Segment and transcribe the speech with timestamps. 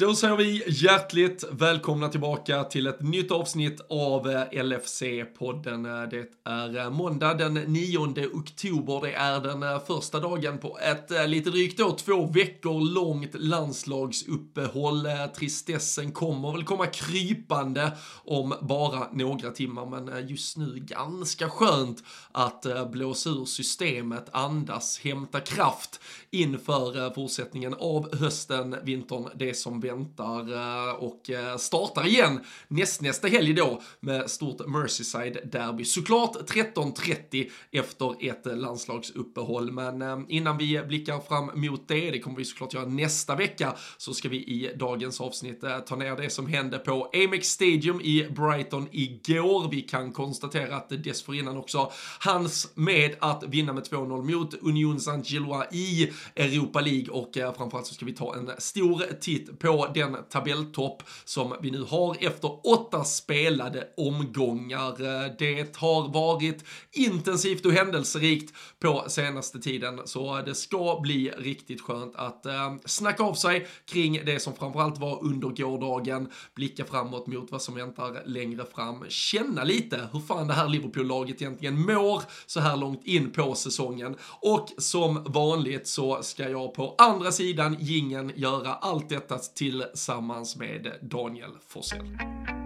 [0.00, 6.02] Då säger vi hjärtligt välkomna tillbaka till ett nytt avsnitt av eh, LFC-podden.
[6.02, 7.98] Eh, det är eh, måndag den 9
[8.32, 9.00] oktober.
[9.00, 15.08] Det är den första dagen på ett lite drygt då, två veckor långt landslagsuppehåll.
[15.36, 17.92] Tristessen kommer väl komma krypande
[18.24, 25.40] om bara några timmar, men just nu ganska skönt att blåsa ur systemet, andas, hämta
[25.40, 33.28] kraft inför fortsättningen av hösten, vintern, det som väntar eh, och eh, startar igen nästnästa
[33.28, 35.84] helg då med stort Merseyside-derby.
[35.84, 42.36] Såklart 13.30 efter ett landslagsuppehåll, men eh, innan vi blickar fram mot det, det kommer
[42.36, 46.46] vi såklart göra nästa vecka, så ska vi i dagens avsnitt ta ner det som
[46.46, 49.68] hände på Amex Stadium i Brighton igår.
[49.70, 55.66] Vi kan konstatera att dessförinnan också hans med att vinna med 2-0 mot Union Saint-Gillois
[55.72, 61.02] i Europa League och framförallt så ska vi ta en stor titt på den tabelltopp
[61.24, 64.98] som vi nu har efter åtta spelade omgångar.
[65.38, 72.16] Det har varit intensivt och händelserikt på senaste tiden, så det ska bli riktigt skönt
[72.16, 77.52] att eh, snacka av sig kring det som framförallt var under gårdagen, blicka framåt mot
[77.52, 82.60] vad som väntar längre fram, känna lite hur fan det här Liverpool-laget egentligen mår så
[82.60, 84.16] här långt in på säsongen.
[84.40, 90.92] Och som vanligt så ska jag på andra sidan gingen göra allt detta tillsammans med
[91.02, 92.59] Daniel Forsell.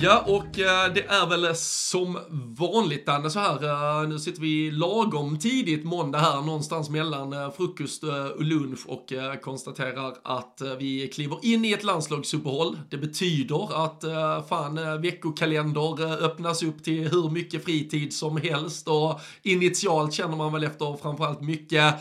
[0.00, 2.18] Ja, och eh, det är väl som
[2.58, 3.64] vanligt Danne så här,
[4.02, 9.12] eh, nu sitter vi lagom tidigt måndag här, någonstans mellan eh, frukost och lunch och
[9.42, 12.78] konstaterar att vi kliver in i ett landslagsuppehåll.
[12.90, 14.04] Det betyder att
[14.48, 20.64] fan veckokalender öppnas upp till hur mycket fritid som helst och initialt känner man väl
[20.64, 21.94] efter framförallt mycket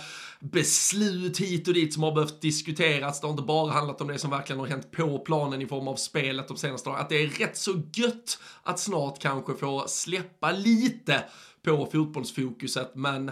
[0.51, 3.21] beslut hit och dit som har behövt diskuteras.
[3.21, 5.87] Det har inte bara handlat om det som verkligen har hänt på planen i form
[5.87, 9.85] av spelet de senaste dagarna, Att det är rätt så gött att snart kanske få
[9.87, 11.23] släppa lite
[11.63, 13.31] på fotbollsfokuset, men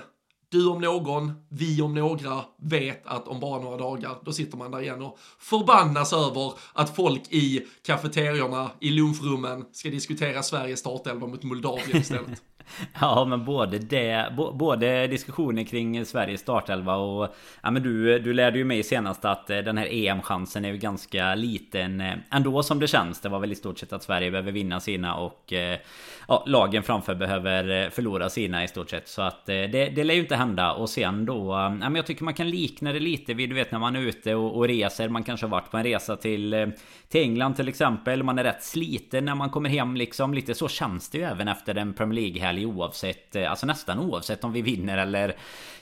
[0.50, 4.72] du om någon, vi om några vet att om bara några dagar, då sitter man
[4.72, 11.28] där igen och förbannas över att folk i kafeteriorna, i lunchrummen, ska diskutera Sveriges startelva
[11.28, 12.42] mot Moldavien istället.
[13.02, 18.58] Ja men både det, både diskussioner kring Sveriges startelva och Ja men du, du lärde
[18.58, 22.80] ju mig senast att eh, den här EM-chansen är ju ganska liten eh, ändå som
[22.80, 23.20] det känns.
[23.20, 25.80] Det var väl i stort sett att Sverige behöver vinna sina och eh,
[26.28, 29.08] ja, lagen framför behöver eh, förlora sina i stort sett.
[29.08, 30.74] Så att eh, det, det lär ju inte hända.
[30.74, 33.56] Och sen då, eh, ja men jag tycker man kan likna det lite vid du
[33.56, 35.10] vet när man är ute och, och reser.
[35.10, 36.72] Man kanske har varit på en resa till,
[37.10, 38.24] till England till exempel.
[38.24, 40.34] Man är rätt sliten när man kommer hem liksom.
[40.34, 44.54] Lite så känns det ju även efter en Premier League-helg oavsett, alltså nästan oavsett om
[44.54, 45.36] vi vinner eller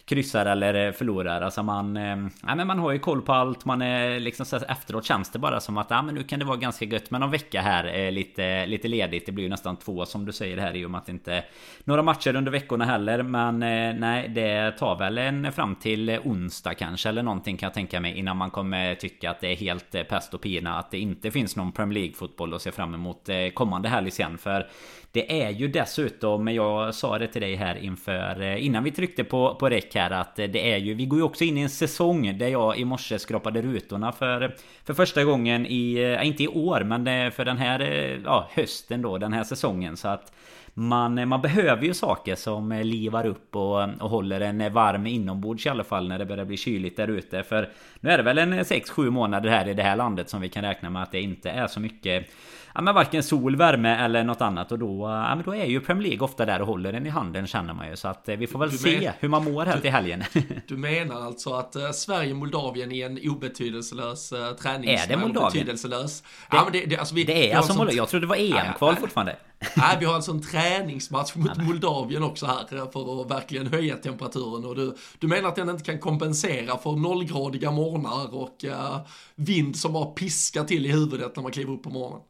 [0.05, 1.41] kryssar eller eh, förlorar.
[1.41, 1.97] Alltså man...
[1.97, 2.17] Eh,
[2.47, 3.65] ja, men man har ju koll på allt.
[3.65, 6.45] Man är liksom så efteråt känns det bara som att ja, men nu kan det
[6.45, 7.99] vara ganska gött med någon vecka här.
[7.99, 9.25] Eh, lite, lite ledigt.
[9.25, 11.43] Det blir ju nästan två som du säger här i och med att det inte
[11.83, 13.23] några matcher under veckorna heller.
[13.23, 13.59] Men
[13.99, 18.17] nej, det tar väl en fram till onsdag kanske eller någonting kan jag tänka mig
[18.17, 21.55] innan man kommer tycka att det är helt pest och pina att det inte finns
[21.55, 24.37] någon Premier League fotboll att se fram emot kommande helg sen.
[24.37, 24.67] För
[25.13, 29.23] det är ju dessutom, jag sa det till dig här inför eh, innan vi tryckte
[29.23, 31.69] på, på räck här att det är ju, vi går ju också in i en
[31.69, 36.47] säsong där jag i morse skrapade rutorna för, för första gången i, eh, inte i
[36.47, 37.79] år men eh, för den här
[38.25, 40.33] ja, hösten då, den här säsongen så att
[40.73, 45.69] man, man behöver ju saker som livar upp och, och håller en varm inombords i
[45.69, 47.43] alla fall när det börjar bli kyligt där ute.
[47.43, 47.69] För
[47.99, 50.63] nu är det väl en 6-7 månader här i det här landet som vi kan
[50.63, 52.29] räkna med att det inte är så mycket
[52.75, 54.71] ja, men varken sol, värme eller något annat.
[54.71, 57.09] Och då, ja, men då är ju Premier League ofta där och håller den i
[57.09, 57.95] handen känner man ju.
[57.95, 59.91] Så att eh, vi får väl du se men, hur man mår här du, till
[59.91, 60.23] helgen.
[60.67, 65.03] du menar alltså att uh, Sverige-Moldavien är en obetydelselös uh, träningsmatch?
[65.03, 65.51] Är det Moldavien?
[65.51, 66.21] Betydelselös?
[66.21, 67.97] Det, ja, men det, det, alltså vi, det är alltså Moldavien.
[67.97, 69.35] Jag trodde det var EM-kval fortfarande.
[69.75, 74.65] Nej, vi har alltså en träningsmatch mot Moldavien också här för att verkligen höja temperaturen.
[74.65, 78.97] Och du, du menar att den inte kan kompensera för nollgradiga morgnar och uh,
[79.35, 82.21] vind som bara piskar till i huvudet när man kliver upp på morgonen?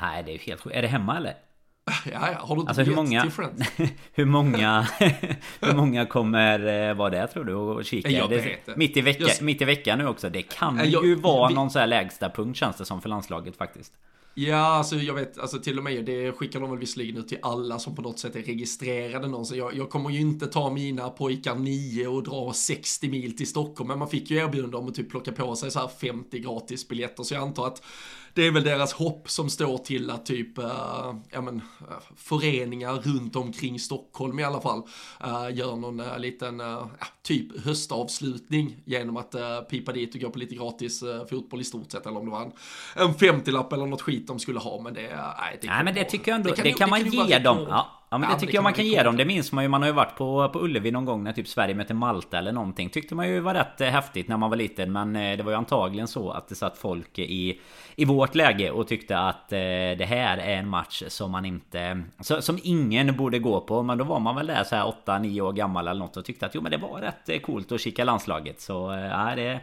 [0.00, 0.76] Nej, det är ju helt sjukt.
[0.76, 1.34] Är det hemma eller?
[1.86, 3.32] Ja, ja, har du inte alltså, hur många,
[4.12, 4.86] hur många
[5.60, 8.10] Hur många kommer eh, vara det tror du och kika?
[8.10, 11.48] Jag vet mitt, i vecka, mitt i veckan nu också Det kan jag, ju vara
[11.48, 13.92] vi, någon så här lägsta punkt känns det som för landslaget faktiskt
[14.34, 17.38] Ja, alltså jag vet, alltså till och med det skickar de väl visserligen ut till
[17.42, 19.58] alla som på något sätt är registrerade någonstans.
[19.58, 23.88] Jag, jag kommer ju inte ta mina pojkar 9 och dra 60 mil till Stockholm,
[23.88, 26.88] men man fick ju erbjudande om att typ plocka på sig så här 50 gratis
[26.88, 27.82] biljetter, så jag antar att
[28.34, 32.94] det är väl deras hopp som står till att typ, uh, ja men, uh, föreningar
[32.94, 34.82] runt omkring Stockholm i alla fall,
[35.24, 36.62] uh, gör någon uh, liten,
[37.22, 39.34] typ höstavslutning genom att
[39.70, 42.42] pipa dit och gå på lite gratis fotboll i stort sett, eller om det var
[42.42, 42.52] en,
[42.96, 45.00] en 50-lapp eller något skit de skulle ha, men det,
[45.40, 47.66] nej, det Nej men det tycker jag ändå, det kan, det kan man ge dem.
[47.68, 47.99] Ja.
[48.12, 49.16] Ja men det tycker det jag man kan ge dem.
[49.16, 49.68] Det minns man ju.
[49.68, 52.52] Man har ju varit på, på Ullevi någon gång när typ Sverige mötte Malta eller
[52.52, 52.90] någonting.
[52.90, 54.92] Tyckte man ju var rätt häftigt när man var liten.
[54.92, 57.60] Men det var ju antagligen så att det satt folk i,
[57.96, 59.58] i vårt läge och tyckte att eh,
[59.98, 62.02] det här är en match som man inte...
[62.20, 63.82] Som ingen borde gå på.
[63.82, 66.46] Men då var man väl där så här 8-9 år gammal eller något och tyckte
[66.46, 68.60] att jo men det var rätt eh, coolt att kika landslaget.
[68.60, 69.60] Så eh, ja, det,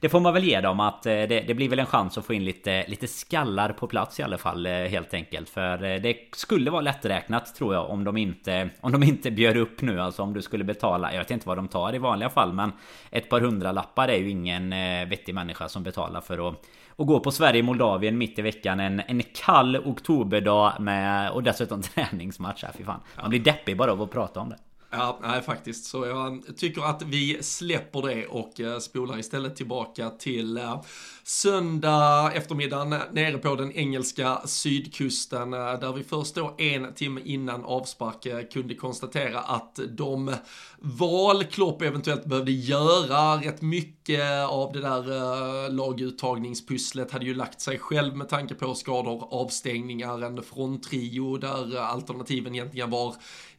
[0.00, 2.24] det får man väl ge dem att eh, det, det, blir väl en chans att
[2.24, 5.48] få in lite, lite skallar på plats i alla fall eh, helt enkelt.
[5.48, 9.56] För eh, det skulle vara lätträknat tror jag om de inte om de inte bjöd
[9.56, 10.00] upp nu.
[10.00, 11.12] Alltså om du skulle betala.
[11.12, 12.72] Jag vet inte vad de tar i vanliga fall men
[13.10, 14.70] ett par hundra lappar är ju ingen
[15.08, 19.22] vettig människa som betalar för att och gå på Sverige-Moldavien mitt i veckan en, en
[19.22, 23.00] kall oktoberdag med och dessutom träningsmatch här, fy fan.
[23.20, 24.56] Man blir deppig bara av att prata om det.
[24.92, 25.84] Ja, nej faktiskt.
[25.84, 30.82] Så jag tycker att vi släpper det och eh, spolar istället tillbaka till eh,
[31.22, 37.64] söndag eftermiddag nere på den engelska sydkusten eh, där vi först då en timme innan
[37.64, 40.34] avspark kunde konstatera att de
[40.78, 47.78] val Klopp eventuellt behövde göra, rätt mycket av det där laguttagningspusslet hade ju lagt sig
[47.78, 53.14] själv med tanke på skador, avstängningar, en fronttrio där alternativen egentligen var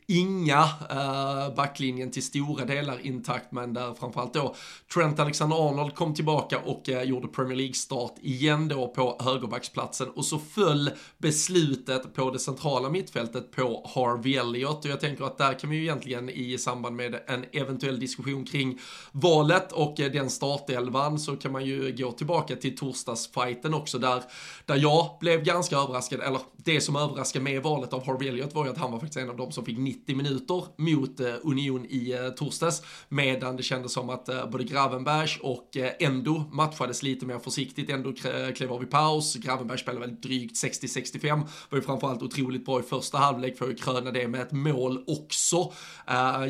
[0.08, 4.56] inga uh, backlinjen till stora delar intakt, men där framförallt då
[4.94, 10.10] Trent Alexander-Arnold kom tillbaka och uh, gjorde Premier League-start igen då på högerbacksplatsen.
[10.10, 14.86] Och så föll beslutet på det centrala mittfältet på Harvey Elliott.
[14.86, 18.46] Och jag tänker att där kan vi ju egentligen i samband med en eventuell diskussion
[18.46, 18.80] kring
[19.12, 24.24] valet och uh, den startelvan så kan man ju gå tillbaka till torsdagsfighten också där,
[24.66, 28.66] där jag blev ganska överraskad, eller det som överraskade med valet av Harvey Elliott var
[28.66, 31.86] ju att han var faktiskt en av de som fick 90 minuter mot eh, Union
[31.90, 32.84] i eh, torsdags.
[33.10, 37.90] Medan det kändes som att eh, både Gravenbergs och Endo matchades lite mer försiktigt.
[37.90, 38.14] Endo
[38.56, 39.36] klev av i paus.
[39.36, 41.42] Gravenberg spelade väl drygt 60-65.
[41.70, 45.04] Var ju framförallt otroligt bra i första halvlek för att kröna det med ett mål
[45.08, 45.74] också.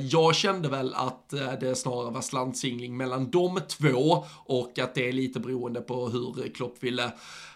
[0.10, 1.30] Jag kände väl att
[1.60, 6.54] det snarare var slantsingling mellan de två och att det är lite beroende på hur
[6.54, 7.12] Klopp ville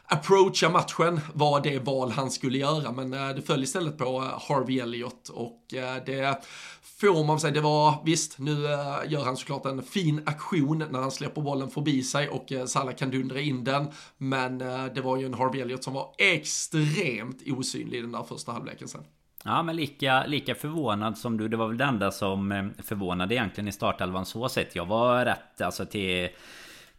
[0.08, 4.42] approacha matchen var det val han skulle göra, men eh, det föll istället på eh,
[4.50, 6.46] Harvey Elliott och eh, det
[6.82, 8.62] får man säga, det var visst, nu
[9.08, 13.12] gör han såklart en fin aktion när han släpper bollen förbi sig och Salah kan
[13.12, 13.88] dundra in den,
[14.18, 14.58] men
[14.96, 18.88] det var ju en Harvey Elliott som var extremt osynlig i den där första halvleken
[18.88, 19.04] sen.
[19.44, 21.48] Ja men lika, lika förvånad som du.
[21.48, 24.76] Det var väl det enda som förvånade egentligen i startelvan så sett.
[24.76, 26.30] Jag var rätt alltså till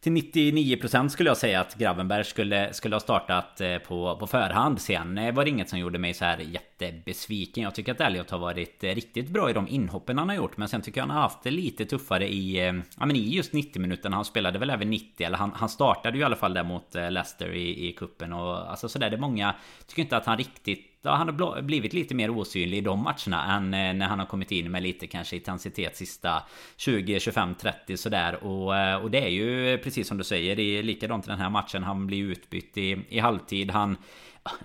[0.06, 4.80] till 99% skulle jag säga att Gravenberg skulle, skulle ha startat eh, på, på förhand.
[4.80, 7.64] Sen eh, var det inget som gjorde mig så här jättebesviken.
[7.64, 10.56] Jag tycker att Elliot har varit eh, riktigt bra i de inhoppen han har gjort.
[10.56, 12.56] Men sen tycker jag han har haft det lite tuffare i,
[12.98, 14.16] ja, men i just 90 minuterna.
[14.16, 15.26] Han spelade väl även 90.
[15.26, 18.70] Eller han, han startade ju i alla fall där mot Leicester i, i kuppen och
[18.70, 19.10] alltså sådär.
[19.10, 19.54] Det är många...
[19.86, 23.56] Tycker inte att han riktigt Ja, han har blivit lite mer osynlig i de matcherna
[23.56, 26.42] än eh, när han har kommit in med lite kanske intensitet sista
[26.76, 28.44] 20, 25, 30 sådär.
[28.44, 31.38] Och, eh, och det är ju precis som du säger, det är likadant i den
[31.38, 31.82] här matchen.
[31.82, 33.70] Han blir utbytt i, i halvtid.
[33.70, 33.96] Han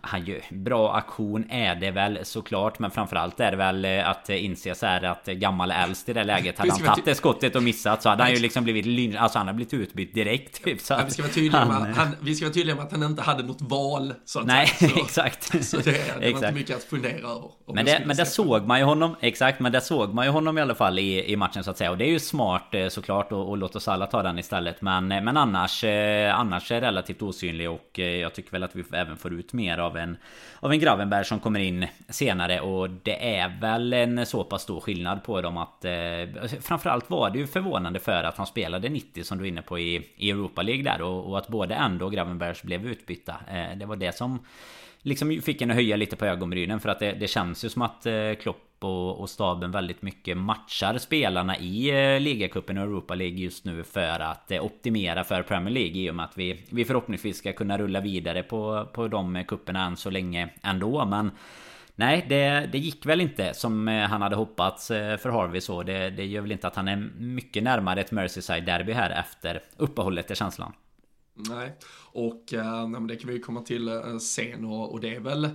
[0.02, 2.80] han gör bra aktion är det väl såklart.
[2.80, 6.24] Men framförallt är det väl eh, att inse så här att gammal äldst i det
[6.24, 9.18] läget Hade han tagit det skottet och missat så hade han ju liksom blivit lyn...
[9.18, 11.84] Alltså han har blivit utbytt direkt typ, så ja, vi, ska vara tydliga han...
[11.84, 14.68] med, han, vi ska vara tydliga med att han inte hade något val så Nej
[14.80, 15.66] så, exakt.
[15.66, 18.80] Så det, det var inte mycket att fundera över Men det, men det såg man
[18.80, 21.64] ju honom Exakt men det såg man ju honom i alla fall i, i matchen
[21.64, 21.92] så att säga.
[21.92, 24.82] Och det är ju smart eh, såklart och, och låt oss alla ta den istället.
[24.82, 25.84] Men, eh, men annars
[26.34, 29.98] Annars är relativt osynlig och jag tycker väl att vi även får ut mer av
[29.98, 30.18] en
[30.60, 32.60] av en Gravenberg som kommer in senare.
[32.60, 35.92] Och det är väl en så pass stor skillnad på dem att eh,
[36.62, 39.80] Framförallt var det ju förvånande för att han spelade 90 som du är inne på
[39.80, 41.02] i, i Europa League där.
[41.02, 44.40] Och, och att både Endo och Gravenbergs blev utbytta eh, Det var det som
[45.04, 46.80] Liksom fick en att höja lite på ögonbrynen.
[46.80, 50.38] För att det, det känns ju som att eh, Klopp och, och staben väldigt mycket
[50.38, 55.44] matchar spelarna i eh, ligacupen och Europa League just nu för att eh, optimera för
[55.44, 59.08] Premier League i och med att vi, vi förhoppningsvis ska kunna rulla vidare på, på
[59.08, 61.32] de eh, kupperna än så länge ändå men
[61.96, 65.84] Nej, det, det gick väl inte som eh, han hade hoppats eh, för Harvey så.
[65.84, 70.32] Det, det gör väl inte att han är mycket närmare ett Merseyside-derby här efter uppehållet
[70.32, 70.74] i känslan.
[71.34, 71.74] Nej,
[72.14, 73.90] och äh, det kan vi komma till
[74.22, 75.50] sen och, och det är väl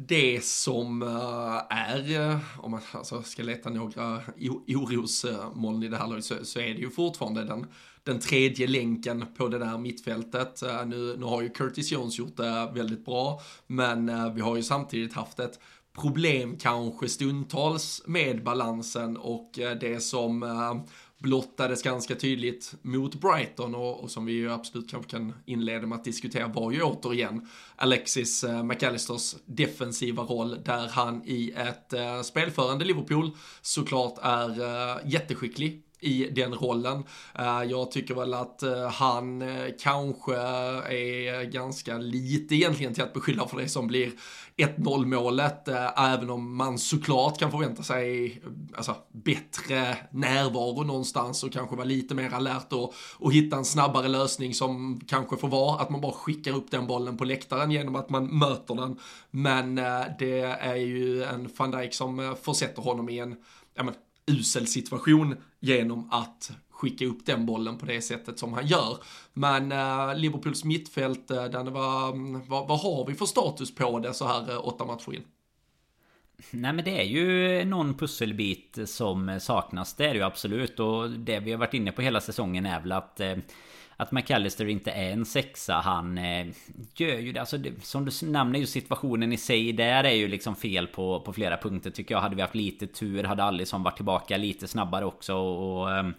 [0.00, 4.20] det som eh, är, eh, om man alltså, ska leta några
[4.68, 7.66] orosmoln i det här laget, så, så, är det ju fortfarande den,
[8.02, 10.62] den tredje länken på det där mittfältet.
[10.62, 14.62] Eh, nu, nu har ju Curtis Jones gjort det väldigt bra, men vi har ju
[14.62, 15.60] samtidigt haft ett
[16.00, 19.50] problem kanske stundtals med balansen och
[19.80, 20.42] det som
[21.18, 25.96] blottades ganska tydligt mot Brighton och, och, som vi ju absolut kanske kan inleda med
[25.96, 32.22] att diskutera var ju återigen Alexis eh, McAllisters defensiva roll där han i ett eh,
[32.22, 33.30] spelförande Liverpool
[33.62, 37.04] såklart är eh, jätteskicklig i den rollen.
[37.38, 43.14] Eh, jag tycker väl att eh, han eh, kanske är ganska lite egentligen till att
[43.14, 44.12] beskylla för det som blir
[44.56, 48.40] 1-0 målet, även om man såklart kan förvänta sig
[48.76, 54.08] alltså, bättre närvaro någonstans och kanske vara lite mer alert och, och hitta en snabbare
[54.08, 57.96] lösning som kanske får vara att man bara skickar upp den bollen på läktaren genom
[57.96, 58.98] att man möter den.
[59.30, 59.74] Men
[60.18, 63.36] det är ju en van Dijk som försätter honom i en
[63.74, 63.94] ja, men,
[64.28, 68.98] usel situation genom att skicka upp den bollen på det sättet som han gör.
[69.32, 73.74] Men uh, Liverpools mittfält, eh, uh, den var, mm, vad, vad har vi för status
[73.74, 75.22] på det så här uh, åtta matcher in?
[76.50, 79.94] Nej men det är ju någon pusselbit som saknas.
[79.94, 80.80] Det är det ju absolut.
[80.80, 83.20] Och det vi har varit inne på hela säsongen är väl att
[84.00, 85.74] att McAllister inte är en sexa.
[85.74, 86.46] Han eh,
[86.96, 87.40] gör ju det.
[87.40, 89.72] Alltså det, som du nämner ju situationen i sig.
[89.72, 92.22] Där är ju liksom fel på, på flera punkter tycker jag.
[92.22, 95.34] Hade vi haft lite tur hade Alisson varit tillbaka lite snabbare också.
[95.34, 96.14] Och, och, ehm,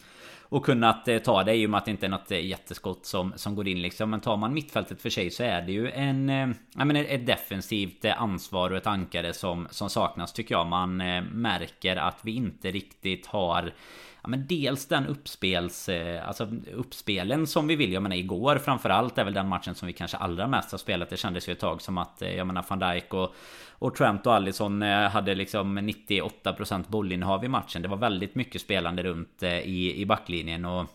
[0.50, 3.06] och kunnat eh, ta det i och med att det inte är något eh, jätteskott
[3.06, 4.10] som, som går in liksom.
[4.10, 6.30] Men tar man mittfältet för sig så är det ju en...
[6.30, 10.68] Eh, jag menar, ett defensivt eh, ansvar och ett ankare som, som saknas tycker jag.
[10.68, 13.74] Man eh, märker att vi inte riktigt har
[14.22, 15.90] Ja men dels den uppspels...
[15.90, 17.94] Eh, alltså uppspelen som vi vill.
[17.94, 21.10] Jag menar igår framförallt är väl den matchen som vi kanske allra mest har spelat.
[21.10, 23.36] Det kändes ju ett tag som att eh, jag menar van Dijk och,
[23.72, 27.82] och Trent och Allison eh, hade liksom 98% bollinnehav i matchen.
[27.82, 30.86] Det var väldigt mycket spelande runt i, i backlinjen och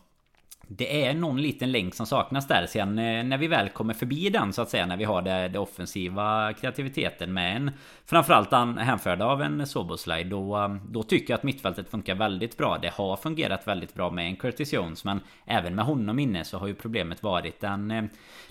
[0.68, 2.66] det är någon liten länk som saknas där.
[2.66, 5.48] Sen eh, när vi väl kommer förbi den så att säga När vi har det,
[5.48, 7.70] det offensiva kreativiteten med en
[8.06, 12.78] Framförallt hänförd av en Soboslaj då, eh, då tycker jag att mittfältet funkar väldigt bra.
[12.82, 16.58] Det har fungerat väldigt bra med en Curtis Jones Men även med honom inne så
[16.58, 18.04] har ju problemet varit den eh,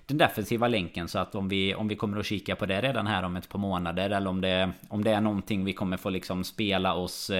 [0.05, 1.07] Den defensiva länken.
[1.07, 3.49] Så att om vi, om vi kommer att kika på det redan här om ett
[3.49, 7.31] par månader Eller om det, om det är någonting vi kommer få liksom spela oss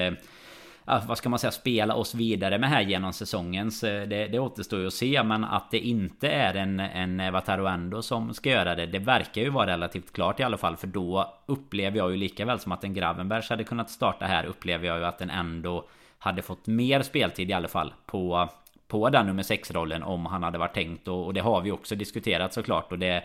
[0.85, 3.71] vad ska man säga, spela oss vidare med här genom säsongen.
[3.71, 5.23] Så eh, det, det återstår ju att se.
[5.23, 8.85] Men att det inte är en, en Wataruendo som ska göra det.
[8.85, 10.77] Det verkar ju vara relativt klart i alla fall.
[10.77, 14.45] För då upplever jag ju lika väl som att en Gravenbergs hade kunnat starta här.
[14.45, 15.85] Upplever jag ju att den ändå
[16.19, 17.93] hade fått mer speltid i alla fall.
[18.05, 18.49] På,
[18.87, 21.07] på den nummer 6-rollen om han hade varit tänkt.
[21.07, 22.91] Och, och det har vi också diskuterat såklart.
[22.91, 23.23] Och det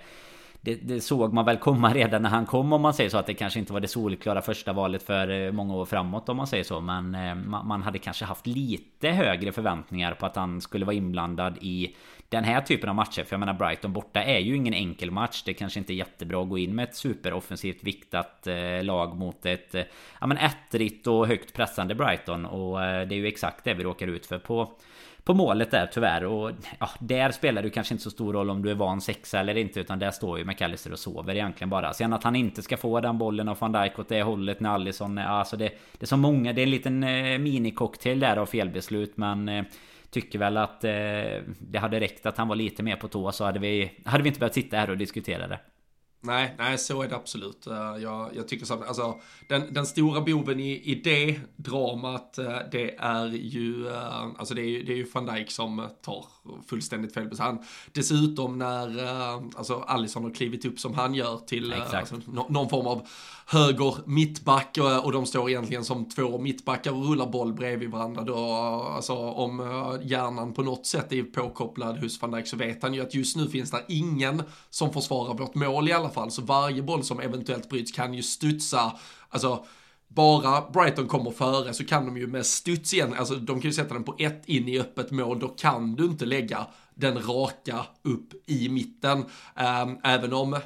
[0.60, 3.26] det, det, såg man väl komma redan när han kom om man säger så att
[3.26, 6.46] det kanske inte var det solklara första valet för eh, många år framåt om man
[6.46, 6.80] säger så.
[6.80, 11.58] Men eh, man hade kanske haft lite högre förväntningar på att han skulle vara inblandad
[11.60, 11.96] i
[12.28, 13.24] den här typen av matcher.
[13.24, 15.42] För jag menar Brighton borta är ju ingen enkel match.
[15.46, 19.46] Det kanske inte är jättebra att gå in med ett superoffensivt viktat eh, lag mot
[19.46, 19.82] ett eh,
[20.20, 22.46] ja men ettrigt och högt pressande Brighton.
[22.46, 24.72] Och det är ju exakt det vi råkar ut för på
[25.28, 26.24] på målet där tyvärr.
[26.24, 29.40] Och ja, där spelar det kanske inte så stor roll om du är van sexa
[29.40, 29.80] eller inte.
[29.80, 31.92] Utan där står ju McAllister och sover egentligen bara.
[31.92, 34.70] Sen att han inte ska få den bollen av van Dijk åt det hållet när
[34.70, 35.18] Allison...
[35.18, 35.64] Alltså det,
[35.98, 36.52] det är så många.
[36.52, 39.16] Det är en liten eh, minicocktail där av felbeslut.
[39.16, 39.48] Men...
[39.48, 39.64] Eh,
[40.10, 40.90] tycker väl att eh,
[41.58, 44.28] det hade räckt att han var lite mer på tå så hade vi, hade vi
[44.28, 45.58] inte behövt sitta här och diskutera det.
[46.20, 47.66] Nej, nej så är det absolut.
[47.66, 52.58] Eh, jag, jag tycker så alltså den, den stora boven i, i det dramat, eh,
[52.72, 56.26] det är ju, eh, alltså det är det är ju van Dijk som tar
[56.68, 57.58] fullständigt fel han
[57.92, 59.00] Dessutom när,
[59.58, 63.06] alltså Alisson har klivit upp som han gör till alltså, någon form av
[63.46, 68.22] höger mittback och, och de står egentligen som två mittbackar och rullar boll bredvid varandra
[68.22, 68.38] då,
[68.96, 69.58] alltså om
[70.02, 73.36] hjärnan på något sätt är påkopplad hos van Dijk så vet han ju att just
[73.36, 77.20] nu finns det ingen som försvarar vårt mål i alla fall, så varje boll som
[77.20, 78.98] eventuellt bryts kan ju studsa,
[79.28, 79.64] alltså
[80.08, 83.74] bara Brighton kommer före så kan de ju med studs igen, alltså de kan ju
[83.74, 87.86] sätta den på ett in i öppet mål, då kan du inte lägga den raka
[88.02, 89.18] upp i mitten.
[89.18, 90.58] Um, även om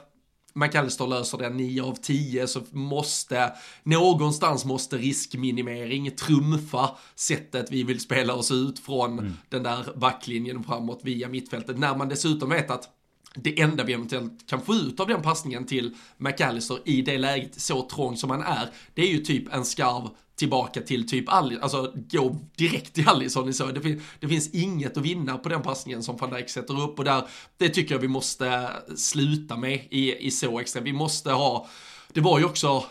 [0.54, 8.00] McAllister löser det 9 av 10 så måste, någonstans måste riskminimering trumfa sättet vi vill
[8.00, 9.32] spela oss ut från mm.
[9.49, 11.78] den där backlinjen framåt via mittfältet.
[11.78, 12.88] När man dessutom vet att
[13.34, 17.60] det enda vi eventuellt kan få ut av den passningen till McAllister i det läget,
[17.60, 21.58] så trång som han är, det är ju typ en skarv tillbaka till typ Ali,
[21.60, 23.66] alltså gå direkt till Alisson så.
[23.66, 26.98] Det, fin det finns inget att vinna på den passningen som van Dijk sätter upp
[26.98, 27.22] och där,
[27.56, 30.82] det tycker jag vi måste sluta med i, i så extra.
[30.82, 31.68] Vi måste ha,
[32.12, 32.84] det var ju också,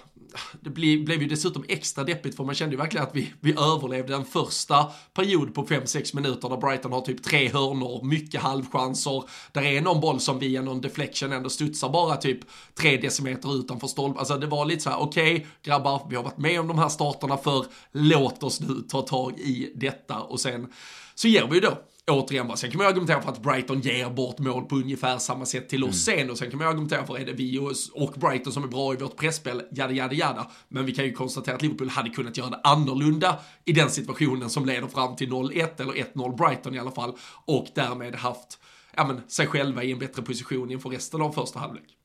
[0.61, 3.51] det blev, blev ju dessutom extra deppigt för man kände ju verkligen att vi, vi
[3.51, 9.23] överlevde en första period på 5-6 minuter där Brighton har typ tre hörnor, mycket halvchanser.
[9.51, 12.39] Där är någon boll som via någon deflection ändå studsar bara typ
[12.75, 14.19] tre decimeter utanför stolpen.
[14.19, 16.77] Alltså det var lite så här: okej okay, grabbar, vi har varit med om de
[16.77, 20.67] här starterna för låt oss nu ta tag i detta och sen
[21.15, 21.77] så ger vi ju då
[22.07, 25.45] återigen bara, sen kan man argumentera för att Brighton ger bort mål på ungefär samma
[25.45, 26.19] sätt till oss mm.
[26.19, 27.59] sen och sen kan man argumentera för är det vi
[27.93, 30.51] och Brighton som är bra i vårt pressspel, jada jada jada.
[30.67, 34.49] Men vi kan ju konstatera att Liverpool hade kunnat göra det annorlunda i den situationen
[34.49, 37.13] som leder fram till 0-1 eller 1-0 Brighton i alla fall
[37.45, 38.59] och därmed haft
[38.95, 41.97] ja, men, sig själva i en bättre position inför resten av första halvlek.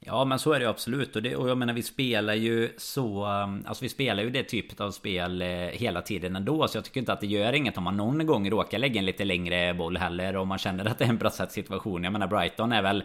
[0.00, 1.16] Ja men så är det absolut.
[1.16, 4.42] Och, det, och jag menar vi spelar ju så um, Alltså vi spelar ju det
[4.42, 6.68] typet av spel eh, hela tiden ändå.
[6.68, 9.06] Så jag tycker inte att det gör inget om man någon gång råkar lägga en
[9.06, 12.04] lite längre boll heller Om man känner att det är en brottsat situation.
[12.04, 13.04] Jag menar Brighton är väl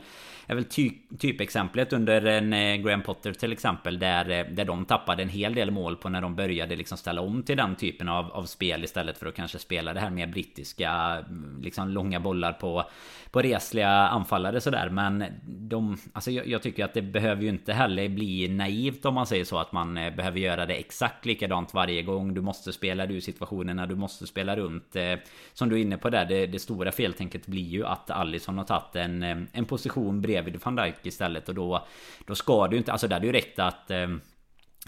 [0.51, 4.86] är väl ty, typexemplet under en eh, Graham Potter till exempel där, eh, där de
[4.86, 8.10] tappade en hel del mål på när de började liksom ställa om till den typen
[8.10, 12.19] av, av spel istället för att kanske spela det här mer brittiska mm, liksom långa
[12.19, 12.83] bollar på
[13.31, 17.73] på resliga anfallare sådär men de Alltså jag, jag, tycker att det behöver ju inte
[17.73, 21.73] heller bli naivt om man säger så att man eh, behöver göra det exakt likadant
[21.73, 22.33] varje gång.
[22.33, 25.13] Du måste spela ur situationerna Du måste spela runt eh,
[25.53, 28.65] Som du är inne på där det, det stora feltänket blir ju att Alisson har
[28.65, 31.85] tagit en, eh, en position bredvid van Dijk istället och då
[32.25, 33.91] Då ska du inte, alltså det hade ju räckt att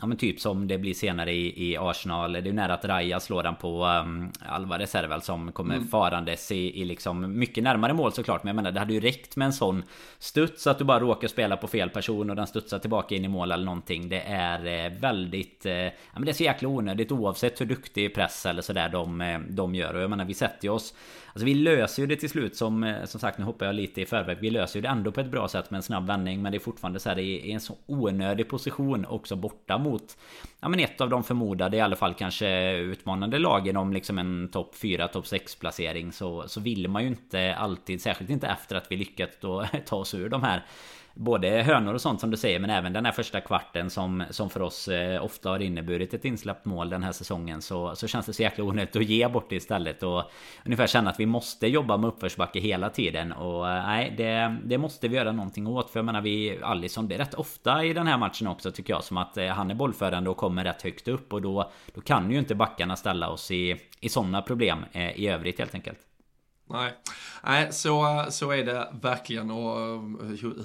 [0.01, 2.33] Ja men typ som det blir senare i, i Arsenal.
[2.33, 5.51] Det är ju nära att Raja slår den på um, Alvarez är det väl som
[5.51, 5.87] kommer mm.
[5.87, 8.43] farandes i, i liksom Mycket närmare mål såklart.
[8.43, 9.83] Men jag menar det hade ju räckt med en sån
[10.19, 13.27] Studs att du bara råkar spela på fel person Och den studsar tillbaka in i
[13.27, 14.09] mål eller någonting.
[14.09, 18.15] Det är eh, väldigt eh, Ja men det är så jäkla onödigt oavsett hur duktig
[18.15, 19.93] press eller sådär de, eh, de gör.
[19.93, 20.93] Och jag menar vi sätter ju oss
[21.33, 24.01] Alltså vi löser ju det till slut som eh, Som sagt nu hoppar jag lite
[24.01, 24.37] i förväg.
[24.41, 26.57] Vi löser ju det ändå på ett bra sätt med en snabb vändning Men det
[26.57, 30.17] är fortfarande så här i en så onödig position också borta mot
[30.59, 34.49] Ja men ett av de förmodade i alla fall kanske utmanande lagen om liksom en
[34.51, 38.75] topp 4, topp 6 placering så, så vill man ju inte alltid Särskilt inte efter
[38.75, 40.65] att vi lyckats då ta oss ur de här
[41.15, 44.49] Både hönor och sånt som du säger men även den här första kvarten som, som
[44.49, 48.25] för oss eh, ofta har inneburit ett insläppt mål den här säsongen så, så känns
[48.25, 50.23] det så jäkla onödigt att ge bort det istället och
[50.65, 54.77] ungefär känna att vi måste jobba med uppförsbacke hela tiden och eh, nej det, det
[54.77, 57.93] måste vi göra någonting åt för jag menar vi Alisson det är rätt ofta i
[57.93, 60.81] den här matchen också tycker jag som att eh, han är bollförande och kommer rätt
[60.81, 64.85] högt upp och då då kan ju inte backarna ställa oss i, i sådana problem
[64.91, 65.99] eh, i övrigt helt enkelt.
[66.69, 66.93] Nej,
[67.43, 70.01] Nej så, så är det verkligen och eh,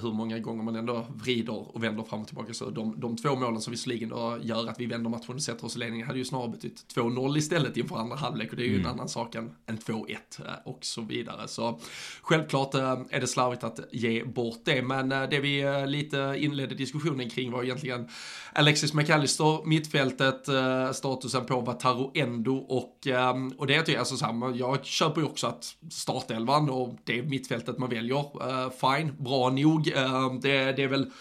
[0.01, 2.53] hur, många gånger man ändå vrider och vänder fram och tillbaka.
[2.53, 4.09] Så de, de två målen som visserligen
[4.41, 7.37] gör att vi vänder matchen och sätter oss i ledning hade ju snarare betytt 2-0
[7.37, 8.85] istället inför andra halvlek och det är ju mm.
[8.85, 11.47] en annan sak än, än 2-1 eh, och så vidare.
[11.47, 11.79] Så
[12.21, 17.29] självklart eh, är det slarvigt att ge bort det, men det vi lite inledde diskussionen
[17.29, 18.07] kring var egentligen
[18.53, 20.47] Alexis McAllister, mittfältet,
[20.95, 23.07] statusen på Wataru Endo och,
[23.57, 27.23] och det är alltså så här, jag köper ju också att startelvan och det är
[27.23, 28.19] mittfältet man väljer.
[28.19, 29.87] Uh, fine, bra nog.
[29.87, 31.11] Uh, det, det, är väl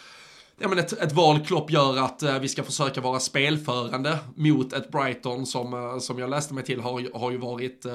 [0.59, 4.73] ja, men ett, ett val Klopp gör att uh, vi ska försöka vara spelförande mot
[4.73, 7.93] ett Brighton som, uh, som jag läste mig till har, har ju varit uh,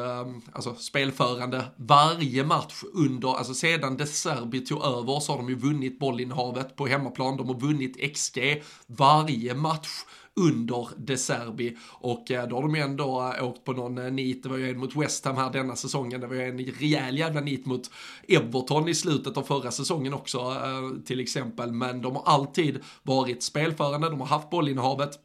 [0.52, 5.56] alltså, spelförande varje match under, alltså sedan De Serbi tog över så har de ju
[5.56, 9.90] vunnit bollinnehavet på hemmaplan, de har vunnit XG varje match
[10.36, 11.78] under De Serbi.
[11.90, 14.58] Och eh, då har de ju ändå eh, åkt på någon eh, nit, det var
[14.58, 17.66] ju en mot West Ham här denna säsongen, det var ju en rejäl jävla nit
[17.66, 17.92] mot
[18.28, 20.56] Everton i slutet av förra säsongen också
[21.06, 21.72] till exempel.
[21.72, 25.20] Men de har alltid varit spelförande, de har haft bollinnehavet,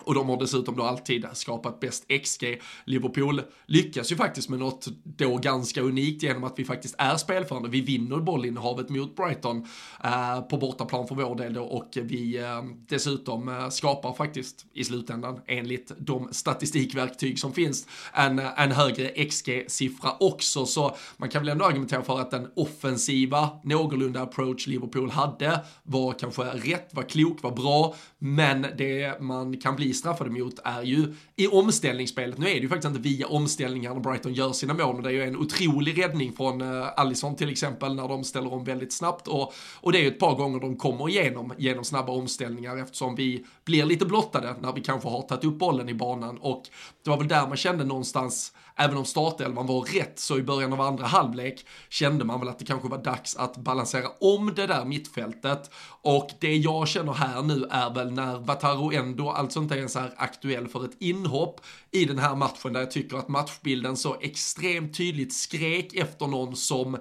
[0.00, 2.60] och de har dessutom då alltid skapat bäst XG.
[2.84, 7.68] Liverpool lyckas ju faktiskt med något då ganska unikt genom att vi faktiskt är spelförande.
[7.68, 9.66] Vi vinner bollinnehavet mot Brighton
[10.04, 14.84] eh, på bortaplan för vår del då och vi eh, dessutom eh, skapar faktiskt i
[14.84, 20.66] slutändan enligt de statistikverktyg som finns en, en högre XG-siffra också.
[20.66, 26.12] Så man kan väl ändå argumentera för att den offensiva någorlunda approach Liverpool hade var
[26.12, 30.82] kanske rätt, var klok, var bra, men det man kan bli vi straffade mot är
[30.82, 32.38] ju i omställningsspelet.
[32.38, 35.08] Nu är det ju faktiskt inte via omställningar när Brighton gör sina mål, och det
[35.08, 38.64] är ju en otrolig räddning från eh, uh, Allison till exempel när de ställer om
[38.64, 39.28] väldigt snabbt.
[39.28, 43.14] Och, och det är ju ett par gånger de kommer igenom genom snabba omställningar eftersom
[43.14, 46.38] vi blir lite blottade när vi kanske har tagit upp bollen i banan.
[46.38, 46.62] Och
[47.04, 50.72] det var väl där man kände någonstans även om startelvan var rätt så i början
[50.72, 54.66] av andra halvlek kände man väl att det kanske var dags att balansera om det
[54.66, 55.70] där mittfältet.
[56.02, 60.14] Och det jag känner här nu är väl när Vataro ändå alltså inte ens är
[60.16, 61.60] aktuell för ett inhopp
[61.90, 66.56] i den här matchen där jag tycker att matchbilden så extremt tydligt skrek efter någon
[66.56, 66.98] som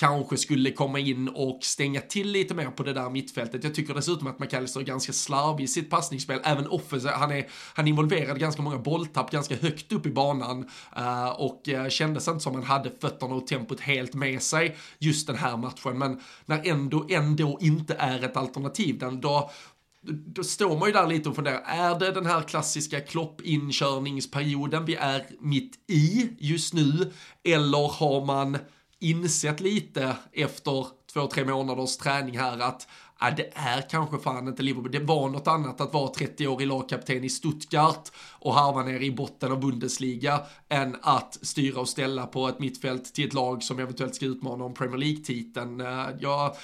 [0.00, 3.64] kanske skulle komma in och stänga till lite mer på det där mittfältet.
[3.64, 7.12] Jag tycker dessutom att McAllister är ganska slarvig i sitt passningsspel, även offensivt.
[7.12, 11.88] Han är, han involverad ganska många bolltapp ganska högt upp i banan uh, och uh,
[11.88, 15.98] kändes inte som han hade fötterna och tempot helt med sig just den här matchen.
[15.98, 19.50] Men när ändå, ändå inte är ett alternativ, den, då,
[20.02, 24.94] då står man ju där lite och funderar, är det den här klassiska kloppinkörningsperioden vi
[24.94, 27.12] är mitt i just nu?
[27.44, 28.58] Eller har man
[29.00, 32.88] insett lite efter två, tre månaders träning här att
[33.20, 34.92] ja, det är kanske fan inte Liverpool.
[34.92, 38.08] Det var något annat att vara 30-årig lagkapten i Stuttgart
[38.38, 43.14] och harva ner i botten av Bundesliga än att styra och ställa på ett mittfält
[43.14, 45.80] till ett lag som eventuellt ska utmana om Premier League-titeln.
[45.80, 46.56] Eh, Jag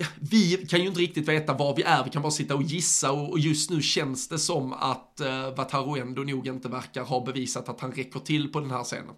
[0.00, 2.62] Ja, vi kan ju inte riktigt veta var vi är, vi kan bara sitta och
[2.62, 7.04] gissa och, och just nu känns det som att eh, Wataru ändå nog inte verkar
[7.04, 9.14] ha bevisat att han räcker till på den här scenen.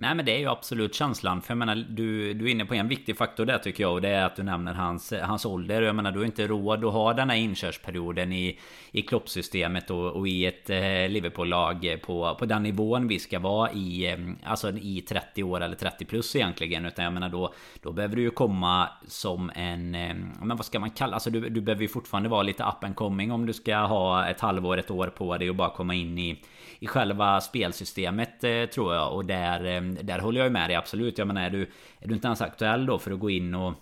[0.00, 1.42] Nej men det är ju absolut känslan.
[1.42, 3.92] För jag menar, du, du är inne på en viktig faktor där tycker jag.
[3.92, 5.82] Och det är att du nämner hans, hans ålder.
[5.82, 8.58] Jag menar, du har inte råd att ha den här inkörsperioden i,
[8.90, 13.72] i kloppsystemet och, och i ett eh, Liverpool-lag på, på den nivån vi ska vara
[13.72, 14.12] i.
[14.12, 16.86] Eh, alltså i 30 år eller 30 plus egentligen.
[16.86, 19.94] Utan jag menar då, då behöver du ju komma som en...
[19.94, 21.14] Eh, men vad ska man kalla?
[21.14, 24.28] Alltså du, du behöver ju fortfarande vara lite up and coming om du ska ha
[24.28, 26.42] ett halvår, ett år på dig och bara komma in i
[26.80, 29.12] i själva spelsystemet eh, tror jag.
[29.12, 31.18] Och där, eh, där håller jag med dig absolut.
[31.18, 31.62] Jag menar är du,
[31.98, 33.74] är du inte ens aktuell då för att gå in och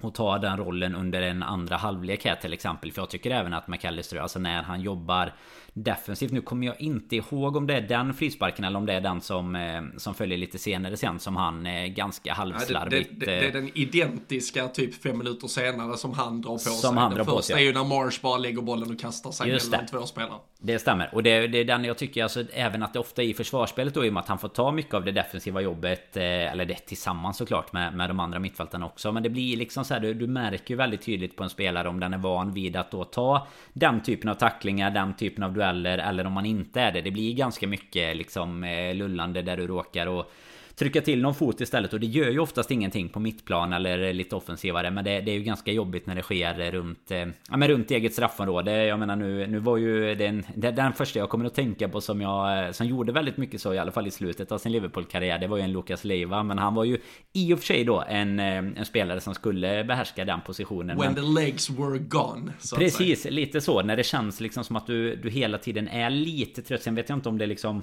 [0.00, 2.92] och ta den rollen under en andra halvlek här till exempel.
[2.92, 5.32] För jag tycker även att McAllister, alltså när han jobbar
[5.82, 6.32] defensivt.
[6.32, 9.20] Nu kommer jag inte ihåg om det är den frisparken eller om det är den
[9.20, 13.10] som, eh, som följer lite senare sen som han eh, ganska halvslarvigt...
[13.12, 16.58] Ja, det, det, det, är den identiska typ fem minuter senare som han drar på
[16.58, 16.98] som sig.
[16.98, 19.70] Han den första sig, är ju när Marsh bara lägger bollen och kastar sig Just
[19.70, 20.38] mellan två spelare.
[20.60, 21.14] Det stämmer.
[21.14, 24.06] Och det, det, är den jag tycker alltså även att det ofta i försvarsspelet då
[24.06, 26.16] i och med att han får ta mycket av det defensiva jobbet.
[26.16, 29.12] Eh, eller det tillsammans såklart med, med de andra mittfältarna också.
[29.12, 31.88] Men det blir liksom så här, du, du märker ju väldigt tydligt på en spelare
[31.88, 35.52] om den är van vid att då ta den typen av tacklingar, den typen av
[35.52, 35.67] dueller
[35.98, 37.00] eller om man inte är det.
[37.00, 40.32] Det blir ganska mycket liksom eh, lullande där du råkar och
[40.78, 44.36] trycka till någon fot istället och det gör ju oftast ingenting på mittplan eller lite
[44.36, 47.18] offensivare men det, det är ju ganska jobbigt när det sker runt, eh,
[47.50, 48.86] ja, men runt eget straffområde.
[48.86, 52.20] Jag menar nu, nu var ju den, den första jag kommer att tänka på som
[52.20, 55.38] jag eh, som gjorde väldigt mycket så i alla fall i slutet av sin Liverpool-karriär.
[55.38, 56.98] Det var ju en Lucas Leiva men han var ju
[57.32, 60.98] i och för sig då en, en spelare som skulle behärska den positionen.
[60.98, 62.52] When men, the legs were gone.
[62.76, 66.62] precis, lite så när det känns liksom som att du, du hela tiden är lite
[66.62, 66.82] trött.
[66.82, 67.82] Sen vet jag inte om det liksom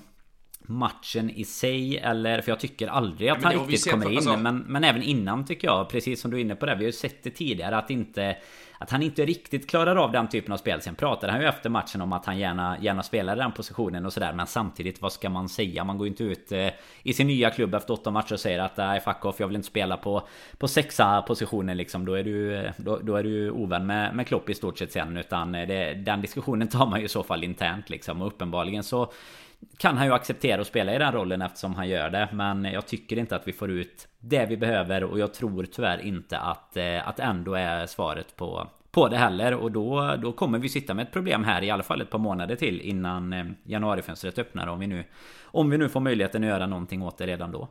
[0.68, 4.38] matchen i sig eller för jag tycker aldrig att han riktigt kommer in alltså...
[4.38, 6.90] men, men även innan tycker jag precis som du är inne på det vi har
[6.90, 8.38] ju sett det tidigare att inte
[8.78, 10.82] att han inte riktigt klarar av den typen av spel.
[10.82, 14.14] Sen pratade han ju efter matchen om att han gärna, gärna spelar den positionen och
[14.14, 14.34] sådär.
[14.34, 15.84] Men samtidigt, vad ska man säga?
[15.84, 16.68] Man går ju inte ut eh,
[17.04, 19.56] i sin nya klubb efter åtta matcher och säger att nej fuck off, jag vill
[19.56, 22.06] inte spela på, på sexa positionen liksom.
[22.06, 25.18] Då är du, då, då är du ovän med, med Klopp i stort sett sen.
[25.18, 28.22] Utan det, den diskussionen tar man ju i så fall internt liksom.
[28.22, 29.12] Och uppenbarligen så
[29.78, 32.30] kan han ju acceptera att spela i den rollen eftersom han gör det.
[32.34, 36.02] Men jag tycker inte att vi får ut det vi behöver och jag tror tyvärr
[36.02, 39.54] inte att, eh, att ändå är svaret på, på det heller.
[39.54, 42.20] Och då, då kommer vi sitta med ett problem här i alla fall ett par
[42.20, 44.68] månader till innan eh, januarifönstret öppnar.
[44.68, 45.04] Om vi, nu,
[45.44, 47.68] om vi nu får möjligheten att göra någonting åt det redan då.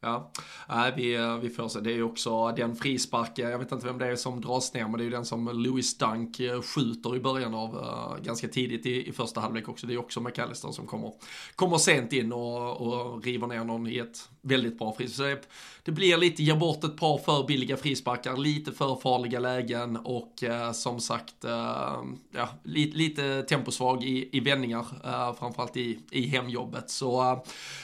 [0.00, 0.32] Ja,
[0.68, 1.80] Nej, vi, eh, vi får se.
[1.80, 4.82] Det är ju också den frisparken, jag vet inte vem det är som dras ner,
[4.82, 8.48] men det är ju den som Louis Dunk eh, skjuter i början av, uh, ganska
[8.48, 9.86] tidigt i, i första halvlek också.
[9.86, 11.12] Det är också McAllister som kommer,
[11.54, 15.42] kommer sent in och, och river ner någon i ett väldigt bra frispark.
[15.82, 20.32] Det blir lite, ger bort ett par för billiga frisparkar, lite för farliga lägen och
[20.42, 21.50] uh, som sagt, uh,
[22.34, 24.86] ja, lite, lite temposvag i, i vändningar,
[25.38, 26.90] framförallt i, i hemjobbet.
[26.90, 27.42] Så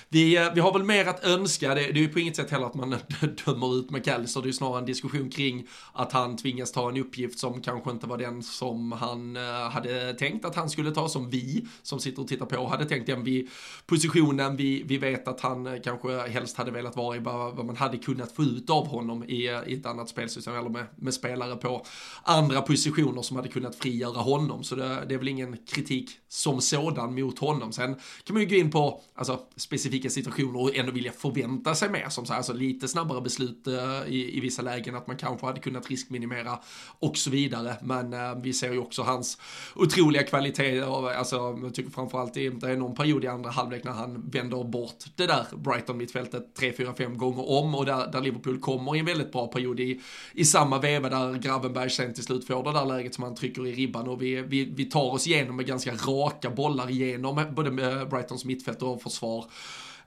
[0.09, 2.75] vi, vi har väl mer att önska, det, det ju på inget sätt heller att
[2.75, 2.91] man
[3.45, 6.97] dömer ut McAllister, det är ju snarare en diskussion kring att han tvingas ta en
[6.97, 11.09] uppgift som kanske inte var den som han eh, hade tänkt att han skulle ta,
[11.09, 13.07] som vi som sitter och tittar på hade tänkt.
[13.07, 13.51] Den vid
[13.87, 17.77] positionen vi, vi vet att han eh, kanske helst hade velat vara i, vad man
[17.77, 21.15] hade kunnat få ut av honom i, eh, i ett annat spelsystem, eller med, med
[21.15, 21.85] spelare på
[22.23, 26.61] andra positioner som hade kunnat frigöra honom, så det, det är väl ingen kritik som
[26.61, 27.73] sådan mot honom.
[27.73, 31.91] Sen kan man ju gå in på alltså, specifika situationer och ändå vilja förvänta sig
[31.93, 35.17] mer som så här, alltså lite snabbare beslut eh, i, i vissa lägen, att man
[35.17, 36.59] kanske hade kunnat riskminimera
[36.99, 37.77] och så vidare.
[37.83, 39.39] Men eh, vi ser ju också hans
[39.75, 43.93] otroliga kvaliteter, alltså jag tycker framförallt det, det är någon period i andra halvlek när
[43.93, 48.59] han vänder bort det där Brighton-mittfältet 3, 4, 5 gånger om och där, där Liverpool
[48.61, 50.01] kommer i en väldigt bra period i,
[50.33, 53.67] i samma veva där Gravenberg sen till slut får det där läget som han trycker
[53.67, 57.51] i ribban och vi, vi, vi tar oss igenom med ganska raka bollar igenom eh,
[57.51, 57.71] både
[58.11, 59.45] Brightons mittfält och försvar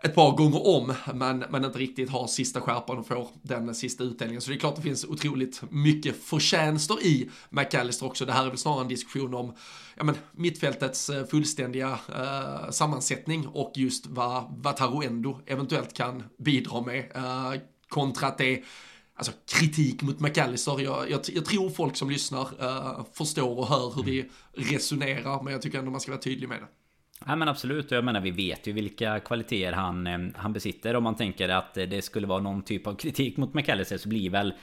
[0.02, 4.04] ett par gånger om, men, men inte riktigt har sista skärpan och får den sista
[4.04, 4.42] utdelningen.
[4.42, 8.26] Så det är klart det finns otroligt mycket förtjänster i McAllister också.
[8.26, 9.54] Det här är väl snarare en diskussion om
[9.96, 16.82] ja, men, mittfältets eh, fullständiga eh, sammansättning och just vad, vad Taruendo eventuellt kan bidra
[16.82, 17.12] med.
[17.16, 18.64] Eh, kontra att det
[19.16, 20.80] alltså, kritik mot McAllister.
[20.80, 25.54] Jag, jag, jag tror folk som lyssnar uh, förstår och hör hur vi resonerar, men
[25.54, 26.68] jag tycker ändå man ska vara tydlig med det.
[27.26, 30.96] Ja men absolut, jag menar vi vet ju vilka kvaliteter han, eh, han besitter.
[30.96, 34.30] Om man tänker att det skulle vara någon typ av kritik mot McAllister så blir
[34.30, 34.54] väl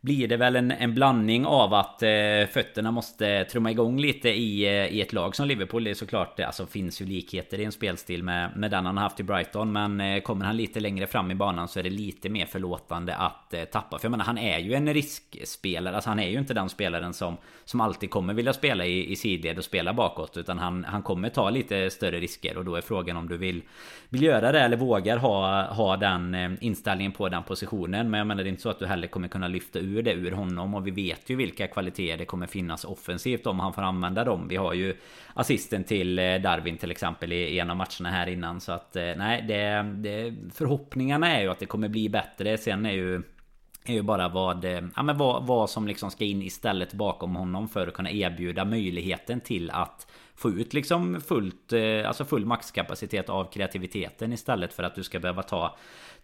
[0.00, 2.08] blir det väl en, en blandning av att eh,
[2.52, 5.84] fötterna måste trumma igång lite i, eh, i ett lag som Liverpool.
[5.84, 8.96] Det är såklart, det alltså, finns ju likheter i en spelstil med, med den han
[8.96, 9.72] har haft i Brighton.
[9.72, 13.16] Men eh, kommer han lite längre fram i banan så är det lite mer förlåtande
[13.16, 13.98] att eh, tappa.
[13.98, 15.94] För jag menar, han är ju en riskspelare.
[15.94, 19.16] Alltså han är ju inte den spelaren som, som alltid kommer vilja spela i, i
[19.16, 20.36] sidled och spela bakåt.
[20.36, 22.56] Utan han, han kommer ta lite större risker.
[22.56, 23.62] Och då är frågan om du vill,
[24.08, 28.10] vill göra det eller vågar ha, ha den eh, inställningen på den positionen.
[28.10, 30.02] Men jag menar, det är inte så att du heller kommer kunna lyfta ut ur
[30.02, 33.72] det ur honom och vi vet ju vilka kvaliteter det kommer finnas offensivt om han
[33.72, 34.48] får använda dem.
[34.48, 34.96] Vi har ju
[35.34, 39.12] assisten till eh, Darwin till exempel i en av matcherna här innan så att eh,
[39.16, 42.58] nej, det, det förhoppningarna är ju att det kommer bli bättre.
[42.58, 43.22] Sen är ju
[43.84, 47.36] är ju bara vad, eh, ja, men vad, vad som liksom ska in istället bakom
[47.36, 51.72] honom för att kunna erbjuda möjligheten till att få ut liksom fullt,
[52.06, 55.76] alltså full maxkapacitet av kreativiteten istället för att du ska behöva ta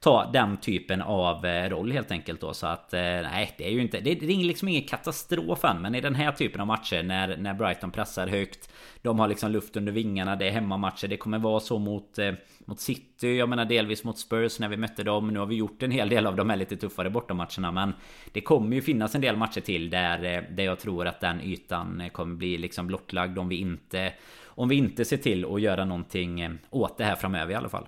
[0.05, 2.55] ta den typen av eh, roll helt enkelt då.
[2.55, 4.01] Så att eh, nej, det är ju inte...
[4.01, 5.83] Det är liksom ingen katastrof än.
[5.83, 8.71] Men i den här typen av matcher när, när Brighton pressar högt.
[9.03, 10.37] De har liksom luft under vingarna.
[10.37, 11.09] Det är hemmamatcher.
[11.09, 12.33] Det kommer vara så mot, eh,
[12.65, 13.37] mot City.
[13.37, 15.29] Jag menar delvis mot Spurs när vi mötte dem.
[15.29, 17.73] Nu har vi gjort en hel del av de här lite tuffare bortamatcherna.
[17.73, 17.93] Men
[18.33, 21.41] det kommer ju finnas en del matcher till där, eh, där jag tror att den
[21.41, 24.13] ytan kommer bli liksom blottlagd om vi inte...
[24.57, 27.87] Om vi inte ser till att göra någonting åt det här framöver i alla fall.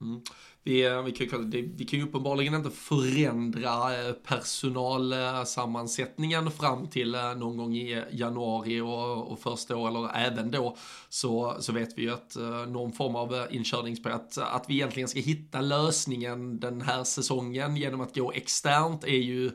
[0.00, 0.20] Mm.
[0.64, 7.34] Vi, eh, vi, kan, vi kan ju uppenbarligen inte förändra eh, personalsammansättningen fram till eh,
[7.34, 10.76] någon gång i januari och, och första år, eller även då,
[11.08, 12.36] så, så vet vi ju att
[12.68, 18.00] någon form av inkörningsperiod, att, att vi egentligen ska hitta lösningen den här säsongen genom
[18.00, 19.50] att gå externt är ju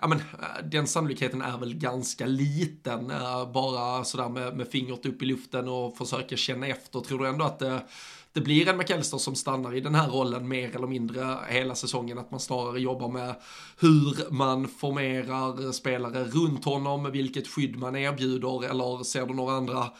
[0.00, 0.22] ja men
[0.70, 3.12] den sannolikheten är väl ganska liten.
[3.54, 7.00] Bara sådär med, med fingret upp i luften och försöka känna efter.
[7.00, 7.82] Tror du ändå att det
[8.38, 12.18] det blir en McAllister som stannar i den här rollen mer eller mindre hela säsongen,
[12.18, 13.34] att man snarare jobbar med
[13.80, 19.90] hur man formerar spelare runt honom, vilket skydd man erbjuder, eller ser du några andra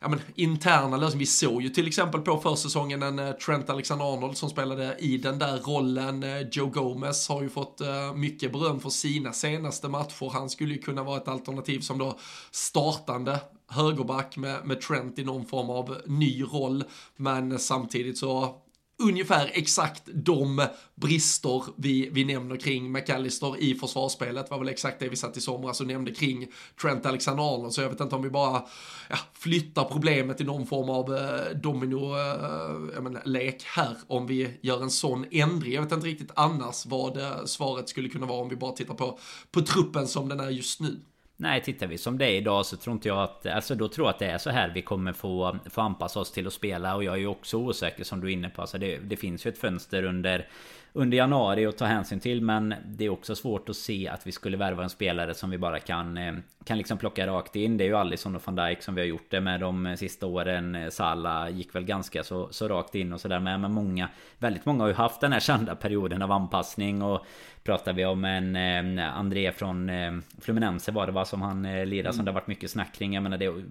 [0.00, 1.18] ja, men, interna lösningar.
[1.18, 5.38] Vi såg ju till exempel på försäsongen en eh, Trent Alexander-Arnold som spelade i den
[5.38, 6.22] där rollen.
[6.22, 10.30] Eh, Joe Gomez har ju fått eh, mycket beröm för sina senaste matcher.
[10.32, 12.18] Han skulle ju kunna vara ett alternativ som då
[12.50, 16.84] startande högerback med, med Trent i någon form av ny roll.
[17.16, 18.62] Men samtidigt så
[18.98, 25.08] ungefär exakt de brister vi, vi nämner kring McAllister i försvarsspelet var väl exakt det
[25.08, 26.46] vi satt i somras och nämnde kring
[26.82, 27.72] Trent Alexander-Arnold.
[27.72, 28.62] Så jag vet inte om vi bara
[29.10, 34.90] ja, flyttar problemet i någon form av eh, domino-lek eh, här om vi gör en
[34.90, 35.72] sån ändring.
[35.72, 38.94] Jag vet inte riktigt annars vad eh, svaret skulle kunna vara om vi bara tittar
[38.94, 39.18] på,
[39.50, 41.00] på truppen som den är just nu.
[41.36, 43.46] Nej, tittar vi som det är idag så tror inte jag att...
[43.46, 46.32] Alltså då tror jag att det är så här vi kommer få, få anpassa oss
[46.32, 46.96] till att spela.
[46.96, 48.60] Och jag är ju också osäker som du är inne på.
[48.60, 50.48] Alltså det, det finns ju ett fönster under
[50.96, 52.42] under januari att ta hänsyn till.
[52.42, 55.58] Men det är också svårt att se att vi skulle värva en spelare som vi
[55.58, 57.76] bara kan eh, Kan liksom plocka rakt in.
[57.76, 60.26] Det är ju Alisson och van Dijk som vi har gjort det med de sista
[60.26, 60.74] åren.
[60.74, 63.60] Eh, Salah gick väl ganska så, så rakt in och sådär med.
[63.60, 67.26] Men många Väldigt många har ju haft den här kända perioden av anpassning och
[67.66, 68.56] Pratar vi om en
[68.98, 72.24] eh, André från eh, Fluminense var det va som han eh, lirar som mm.
[72.24, 73.14] det har varit mycket snack kring.
[73.14, 73.64] Jag menar det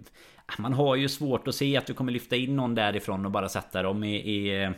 [0.57, 3.49] Man har ju svårt att se att du kommer lyfta in någon därifrån och bara
[3.49, 4.71] sätta dem i, i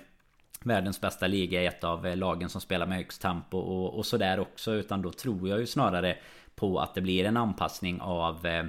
[0.63, 4.06] världens bästa liga i ett av eh, lagen som spelar med högst tempo och, och
[4.06, 4.73] sådär också.
[4.73, 6.17] Utan då tror jag ju snarare
[6.56, 8.65] på att det blir en anpassning av eh,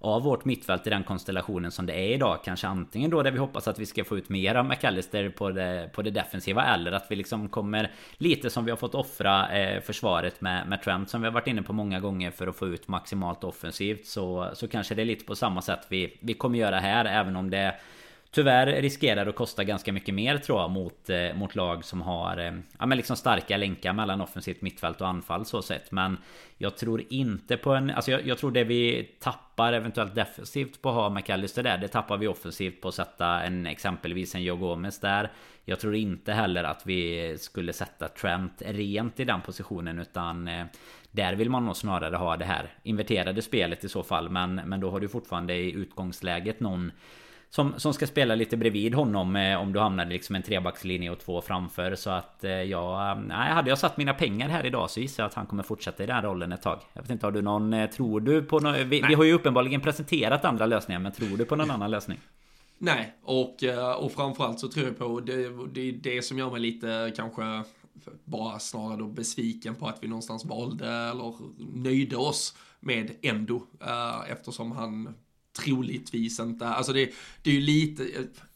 [0.00, 2.38] av vårt mittfält i den konstellationen som det är idag.
[2.44, 5.50] Kanske antingen då där vi hoppas att vi ska få ut mer av McAllister på
[5.50, 9.58] det, på det defensiva eller att vi liksom kommer lite som vi har fått offra
[9.58, 12.56] eh, försvaret med, med Trent som vi har varit inne på många gånger för att
[12.56, 16.34] få ut maximalt offensivt så, så kanske det är lite på samma sätt vi, vi
[16.34, 17.74] kommer göra här även om det
[18.30, 22.38] Tyvärr riskerar att kosta ganska mycket mer tror jag mot, eh, mot lag som har
[22.38, 25.92] eh, ja, men liksom starka länkar mellan offensivt mittfält och anfall så sett.
[25.92, 26.18] Men
[26.58, 27.90] jag tror inte på en...
[27.90, 31.78] Alltså jag, jag tror det vi tappar eventuellt defensivt på att ha McAllister där.
[31.78, 35.30] Det tappar vi offensivt på att sätta en exempelvis en Joe Gomez där.
[35.64, 40.66] Jag tror inte heller att vi skulle sätta Trent rent i den positionen utan eh,
[41.10, 44.28] där vill man nog snarare ha det här inverterade spelet i så fall.
[44.28, 46.92] Men, men då har du fortfarande i utgångsläget någon
[47.56, 51.18] som, som ska spela lite bredvid honom eh, om du hamnar liksom en trebackslinje och
[51.18, 51.94] två framför.
[51.94, 55.28] Så att eh, ja, nej, hade jag satt mina pengar här idag så gissar jag
[55.28, 56.80] att han kommer fortsätta i den rollen ett tag.
[56.92, 59.32] Jag vet inte, har du någon, eh, tror du på någon, vi, vi, har ju
[59.32, 62.18] uppenbarligen presenterat andra lösningar, men tror du på någon annan lösning?
[62.78, 66.50] Nej, och, eh, och framförallt så tror jag på, det, det är det som gör
[66.50, 67.62] mig lite kanske
[68.24, 74.30] bara snarare då besviken på att vi någonstans valde eller nöjde oss med Endo eh,
[74.30, 75.14] eftersom han
[75.56, 77.10] troligtvis inte, alltså det,
[77.42, 78.06] det är ju lite,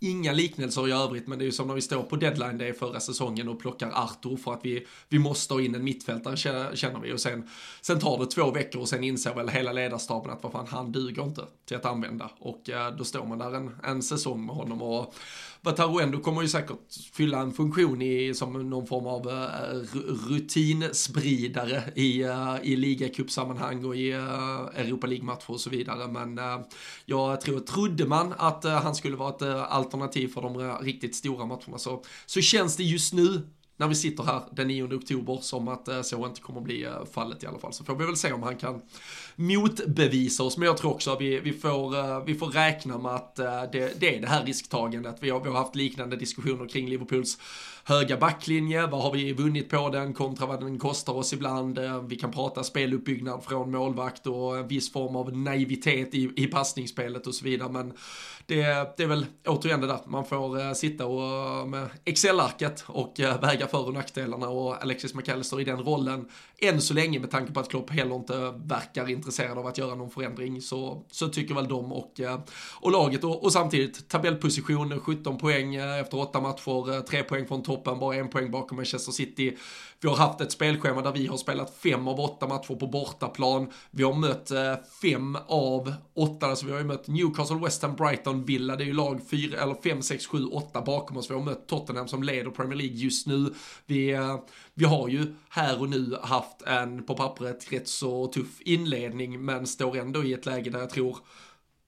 [0.01, 2.73] inga liknelser i övrigt, men det är ju som när vi står på deadline day
[2.73, 6.37] förra säsongen och plockar Arthur för att vi, vi måste ha in en mittfältare
[6.77, 7.13] känner vi.
[7.13, 7.49] Och sen,
[7.81, 10.93] sen tar det två veckor och sen inser väl hela ledarstaben att vad fan, han
[10.93, 12.31] duger inte till att använda.
[12.39, 15.15] Och eh, då står man där en, en säsong med honom och
[15.63, 16.79] Wataru ändå kommer ju säkert
[17.13, 19.35] fylla en funktion i, som någon form av uh,
[20.31, 26.09] rutinspridare i, uh, i ligacupsammanhang och i uh, Europa League-matcher och så vidare.
[26.09, 26.61] Men uh,
[27.05, 31.79] jag tror, trodde man att han skulle vara ett alternativ för de riktigt stora matcherna
[31.79, 33.43] så, så känns det just nu
[33.77, 37.47] när vi sitter här den 9 oktober som att så inte kommer bli fallet i
[37.47, 37.73] alla fall.
[37.73, 38.83] Så får vi väl se om han kan
[39.41, 40.57] motbevisa oss.
[40.57, 43.63] Men jag tror också att vi, vi, får, eh, vi får räkna med att eh,
[43.73, 45.17] det, det är det här risktagandet.
[45.21, 47.39] Vi har, vi har haft liknande diskussioner kring Liverpools
[47.85, 51.79] höga backlinje, vad har vi vunnit på den kontra vad den kostar oss ibland.
[51.79, 56.47] Eh, vi kan prata speluppbyggnad från målvakt och en viss form av naivitet i, i
[56.47, 57.73] passningsspelet och så vidare.
[57.73, 57.93] Men
[58.47, 63.67] det, det är väl återigen det där, man får sitta och, med Excel-arket och väga
[63.67, 66.29] för och nackdelarna och Alexis McAllister i den rollen
[66.61, 69.95] än så länge med tanke på att Klopp heller inte verkar intresserad av att göra
[69.95, 72.41] någon förändring så, så tycker väl de och, eh,
[72.81, 77.47] och laget och, och, samtidigt tabellposition 17 poäng eh, efter 8 matcher, eh, 3 poäng
[77.47, 79.57] från toppen, bara en poäng bakom Manchester City.
[80.03, 83.71] Vi har haft ett spelschema där vi har spelat fem av åtta matcher på bortaplan.
[83.91, 87.97] Vi har mött eh, fem av åtta, alltså vi har ju mött Newcastle, West Ham,
[87.97, 91.31] Brighton, Villa, det är ju lag fyra, eller 5, 6, 7, 8 bakom oss.
[91.31, 93.55] Vi har mött Tottenham som leder Premier League just nu.
[93.87, 94.39] Vi, eh,
[94.75, 99.67] vi har ju här och nu haft en, på pappret, rätt så tuff inledning, men
[99.67, 101.17] står ändå i ett läge där jag tror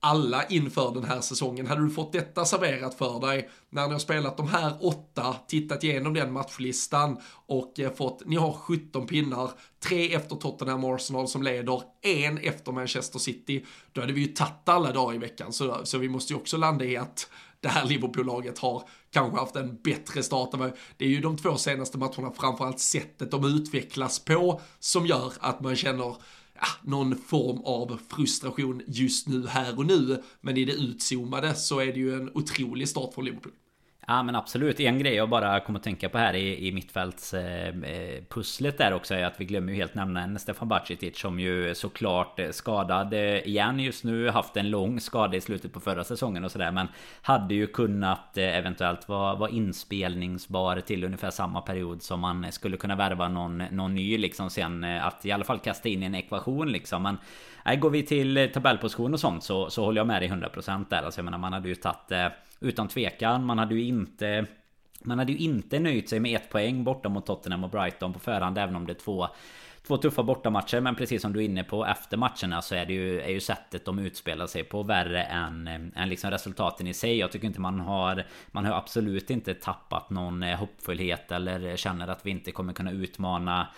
[0.04, 1.66] alla inför den här säsongen.
[1.66, 5.84] Hade du fått detta serverat för dig när ni har spelat de här åtta, tittat
[5.84, 9.50] igenom den matchlistan och eh, fått, ni har 17 pinnar,
[9.84, 14.68] tre efter Tottenham Arsenal som leder, en efter Manchester City, då hade vi ju tagit
[14.68, 15.52] alla dagar i veckan.
[15.52, 17.28] Så, så vi måste ju också landa i att
[17.60, 20.50] det här Liverpool-laget har kanske haft en bättre start.
[20.96, 25.60] Det är ju de två senaste matcherna, framförallt sättet de utvecklas på, som gör att
[25.60, 26.16] man känner
[26.62, 30.22] ja, någon form av frustration just nu, här och nu.
[30.40, 33.52] Men i det utzoomade så är det ju en otrolig start för Liverpool.
[34.06, 34.80] Ja men absolut.
[34.80, 38.96] En grej jag bara kommer att tänka på här i, i mittfältspusslet eh, eh där
[38.96, 42.50] också är att vi glömmer ju helt nämna en Stefan Bacicic som ju såklart eh,
[42.50, 44.30] skadad igen just nu.
[44.30, 46.72] Haft en lång skada i slutet på förra säsongen och sådär.
[46.72, 46.88] Men
[47.22, 52.76] hade ju kunnat eh, eventuellt vara, vara inspelningsbar till ungefär samma period som man skulle
[52.76, 54.84] kunna värva någon, någon ny liksom sen.
[54.84, 57.02] Att i alla fall kasta in en ekvation liksom.
[57.02, 57.18] Men
[57.64, 61.02] nej, går vi till tabellposition och sånt så, så håller jag med dig 100% där.
[61.02, 62.12] Alltså jag menar man hade ju tagit
[62.62, 63.44] utan tvekan.
[63.46, 64.46] Man hade ju inte...
[65.04, 68.18] Man hade ju inte nöjt sig med ett poäng borta mot Tottenham och Brighton på
[68.18, 69.28] förhand även om det är två
[69.86, 72.92] Två tuffa bortamatcher men precis som du är inne på efter matcherna så är det
[72.92, 77.18] ju, är ju sättet de utspelar sig på värre än, än liksom resultaten i sig.
[77.18, 82.26] Jag tycker inte man har Man har absolut inte tappat någon hoppfullhet eller känner att
[82.26, 83.68] vi inte kommer kunna utmana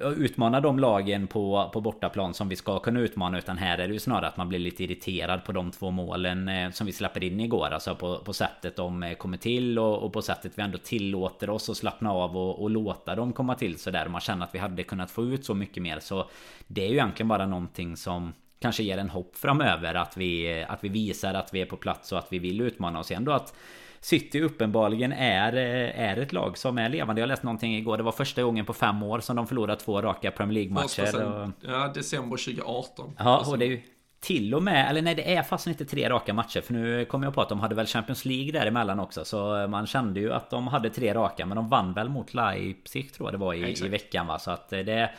[0.00, 3.92] utmana de lagen på, på bortaplan som vi ska kunna utmana utan här är det
[3.92, 7.24] ju snarare att man blir lite irriterad på de två målen eh, som vi släpper
[7.24, 7.68] in igår.
[7.70, 11.50] Alltså på, på sättet de eh, kommer till och, och på sättet vi ändå tillåter
[11.50, 14.08] oss att slappna av och, och låta dem komma till sådär.
[14.08, 16.28] Man känner att vi hade kunnat få ut så mycket mer så
[16.66, 20.72] det är ju egentligen bara någonting som kanske ger en hopp framöver att vi, eh,
[20.72, 23.32] att vi visar att vi är på plats och att vi vill utmana oss ändå
[23.32, 23.54] att
[24.00, 27.20] City uppenbarligen är, eh, är ett lag som är levande.
[27.20, 27.96] Jag läste någonting igår.
[27.96, 31.26] Det var första gången på fem år som de förlorade två raka Premier League-matcher.
[31.26, 31.50] Och...
[31.60, 33.12] Ja, december 2018.
[33.18, 33.80] Ja, och det är ju
[34.20, 37.26] till och med, eller nej det är fast inte tre raka matcher För nu kommer
[37.26, 40.50] jag på att de hade väl Champions League däremellan också Så man kände ju att
[40.50, 43.84] de hade tre raka Men de vann väl mot Leipzig tror jag det var i,
[43.84, 44.38] i veckan va?
[44.38, 45.10] Så att det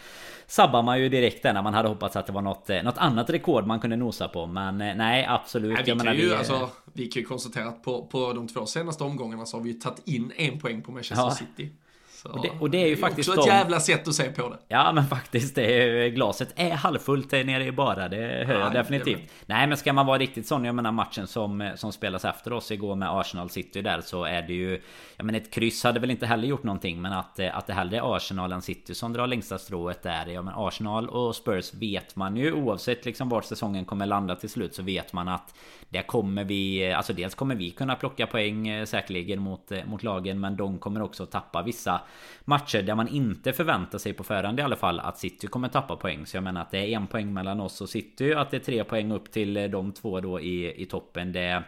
[0.48, 3.30] sabbar man ju direkt där när man hade hoppats att det var något, något annat
[3.30, 7.08] rekord man kunde nosa på Men nej absolut nej, vi, kan ju, vi, alltså, vi
[7.08, 10.08] kan ju konstatera att på, på de två senaste omgångarna så har vi ju tagit
[10.08, 11.32] in en poäng på Manchester ja.
[11.32, 11.70] City
[12.26, 14.32] och det, och det, är ju det är faktiskt också ett jävla sätt att se
[14.32, 14.58] på det.
[14.68, 18.10] Ja men faktiskt, det är, glaset är halvfullt nere i bara.
[18.10, 19.18] Det hör jag definitivt.
[19.18, 22.54] Det Nej men ska man vara riktigt sån, jag menar matchen som, som spelas efter
[22.54, 24.82] oss igår med Arsenal City där så är det ju...
[25.18, 27.98] Ja men ett kryss hade väl inte heller gjort någonting men att, att det hellre
[27.98, 30.26] är Arsenal än City som drar längsta strået där.
[30.26, 34.50] Ja men Arsenal och Spurs vet man ju oavsett liksom vart säsongen kommer landa till
[34.50, 35.56] slut så vet man att
[35.92, 36.94] där kommer vi...
[36.94, 40.80] Alltså dels kommer vi kunna plocka poäng eh, säkerligen mot, eh, mot lagen men de
[40.80, 42.02] kommer också tappa vissa
[42.46, 45.96] matcher där man inte förväntar sig på förhand i alla fall att City kommer tappa
[45.96, 46.26] poäng.
[46.26, 48.34] Så jag menar att det är en poäng mellan oss och City.
[48.34, 51.32] Att det är tre poäng upp till eh, de två då i, i toppen.
[51.32, 51.64] Det,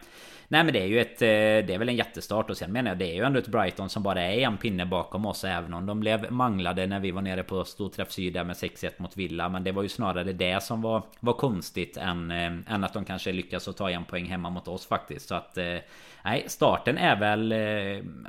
[0.48, 1.22] nej men det är ju ett...
[1.22, 3.48] Eh, det är väl en jättestart och sen menar jag det är ju ändå ett
[3.48, 5.44] Brighton som bara är en pinne bakom oss.
[5.44, 9.16] Även om de blev manglade när vi var nere på Storträff Syd med 6-1 mot
[9.16, 9.48] Villa.
[9.48, 13.04] Men det var ju snarare det som var, var konstigt än, eh, än att de
[13.04, 15.28] kanske lyckas att ta en poäng hemma mot oss faktiskt.
[15.28, 15.58] Så att...
[15.58, 15.76] Eh,
[16.24, 17.54] nej, starten är väl...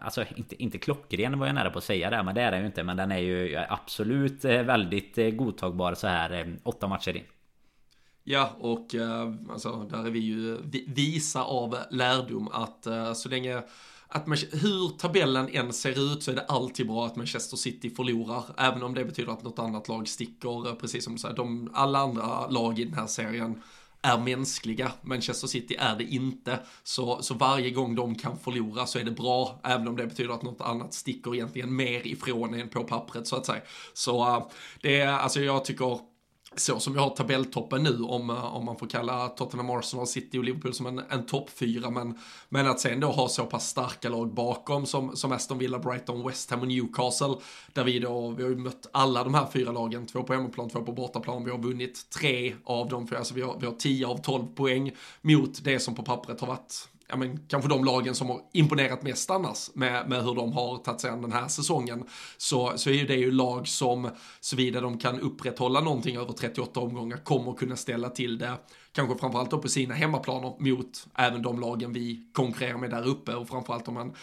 [0.01, 2.59] Alltså inte, inte klockren var jag nära på att säga där, men det är den
[2.59, 2.84] ju inte.
[2.84, 7.24] Men den är ju absolut väldigt godtagbar så här åtta matcher in.
[8.28, 10.57] Ja, och eh, alltså, där är vi ju
[10.88, 13.63] visa av lärdom att eh, så länge
[14.07, 17.89] att man, hur tabellen än ser ut så är det alltid bra att Manchester City
[17.89, 18.43] förlorar.
[18.57, 21.36] Även om det betyder att något annat lag sticker, eh, precis som du säger.
[21.36, 23.61] De, alla andra lag i den här serien
[24.01, 24.91] är mänskliga.
[25.01, 26.59] Manchester City är det inte.
[26.84, 30.34] Så, så varje gång de kan förlora så är det bra, även om det betyder
[30.34, 33.61] att något annat sticker egentligen mer ifrån än på pappret så att säga.
[33.93, 34.45] Så
[34.82, 35.99] det är, alltså jag tycker
[36.55, 40.37] så som vi har tabelltoppen nu, om, eh, om man får kalla Tottenham, Arsenal, City
[40.37, 42.19] och Liverpool som en, en toppfyra, men,
[42.49, 46.27] men att sen då ha så pass starka lag bakom som, som Aston Villa, Brighton,
[46.27, 47.35] West Ham och Newcastle,
[47.73, 50.69] där vi då, vi har ju mött alla de här fyra lagen, två på hemmaplan,
[50.69, 53.73] två på bortaplan, vi har vunnit tre av dem, för alltså vi har, vi har
[53.73, 54.91] tio av tolv poäng
[55.21, 59.03] mot det som på pappret har varit ja, men, kanske de lagen som har imponerat
[59.03, 62.03] mest annars med, med hur de har tagit sig an den här säsongen.
[62.38, 66.80] Så, så är ju det ju lag som, såvida de kan upprätthålla någonting över 38
[66.80, 68.53] omgångar, kommer kunna ställa till det.
[68.95, 73.35] Kanske framförallt då på sina hemmaplaner mot även de lagen vi konkurrerar med där uppe
[73.35, 74.13] och framförallt om man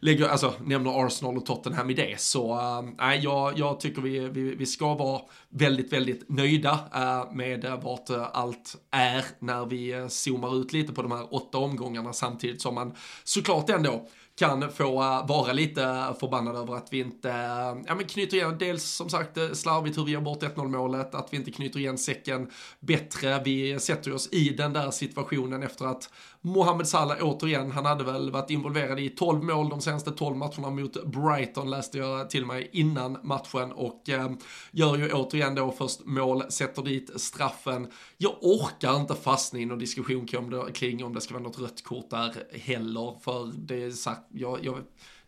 [0.00, 2.20] lägger, alltså nämner Arsenal och Tottenham i det.
[2.20, 7.32] Så äh, nej, jag, jag tycker vi, vi, vi ska vara väldigt, väldigt nöjda äh,
[7.32, 11.58] med eh, vart äh, allt är när vi zoomar ut lite på de här åtta
[11.58, 12.92] omgångarna samtidigt som man
[13.24, 14.08] såklart ändå
[14.40, 18.56] kan få eh, vara lite förbannad över att vi inte eh, ja, men knyter igen,
[18.58, 21.80] dels som sagt eh, slarvigt hur vi gör bort 1-0 målet, att vi inte knyter
[21.80, 23.42] igen säcken bättre.
[23.44, 26.10] Vi sätter oss i den där situationen efter att
[26.42, 30.70] Mohamed Salah återigen, han hade väl varit involverad i 12 mål de senaste 12 matcherna
[30.70, 34.30] mot Brighton läste jag till mig innan matchen och eh,
[34.70, 37.90] gör ju återigen då först mål, sätter dit straffen.
[38.16, 40.26] Jag orkar inte fastna i någon diskussion
[40.72, 44.64] kring, om det ska vara något rött kort där heller, för det är sagt, jag,
[44.64, 44.78] jag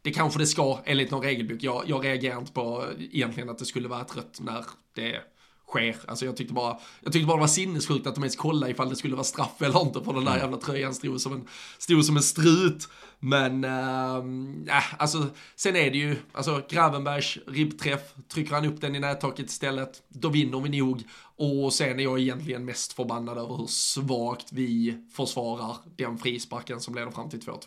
[0.02, 1.62] det kanske det ska enligt någon regelbok.
[1.62, 5.20] Jag, jag reagerar inte på egentligen att det skulle vara ett rött när det
[5.72, 5.96] sker.
[6.06, 8.88] Alltså jag tyckte bara, jag tyckte bara det var sinnessjukt att de ens kollade ifall
[8.88, 10.42] det skulle vara straff eller inte på den där mm.
[10.42, 11.48] jävla tröjan stod som en,
[11.78, 12.88] stod som en strut.
[13.18, 19.00] Men, äh, alltså sen är det ju, alltså Gravenbergs ribbträff, trycker han upp den i
[19.00, 21.02] nättaket istället, då vinner vi nog.
[21.36, 26.94] Och sen är jag egentligen mest förbannad över hur svagt vi försvarar den frisparken som
[26.94, 27.58] leder fram till 2-2.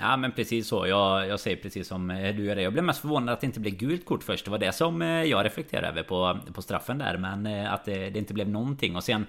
[0.00, 0.86] Ja men precis så.
[0.86, 2.62] Jag, jag säger precis som eh, du gör det.
[2.62, 4.44] Jag blev mest förvånad att det inte blev gult kort först.
[4.44, 7.16] Det var det som eh, jag reflekterade över på, på straffen där.
[7.16, 8.96] Men eh, att det, det inte blev någonting.
[8.96, 9.26] Och sen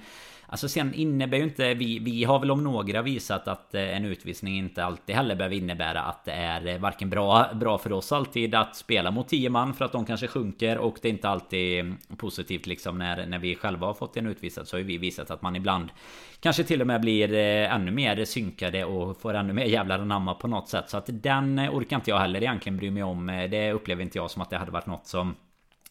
[0.52, 4.06] Alltså sen innebär ju inte vi, vi har väl om några visat att eh, en
[4.06, 8.12] utvisning inte alltid heller behöver innebära att det är eh, varken bra, bra för oss
[8.12, 11.30] alltid att spela mot 10 man för att de kanske sjunker och det är inte
[11.30, 14.98] alltid mm, positivt liksom när, när vi själva har fått en utvisad så har vi
[14.98, 15.90] visat att man ibland
[16.40, 20.34] kanske till och med blir eh, ännu mer synkade och får ännu mer jävlar anamma
[20.34, 23.48] på något sätt så att den orkar inte jag heller egentligen bry mig om.
[23.52, 25.36] Det upplever inte jag som att det hade varit något som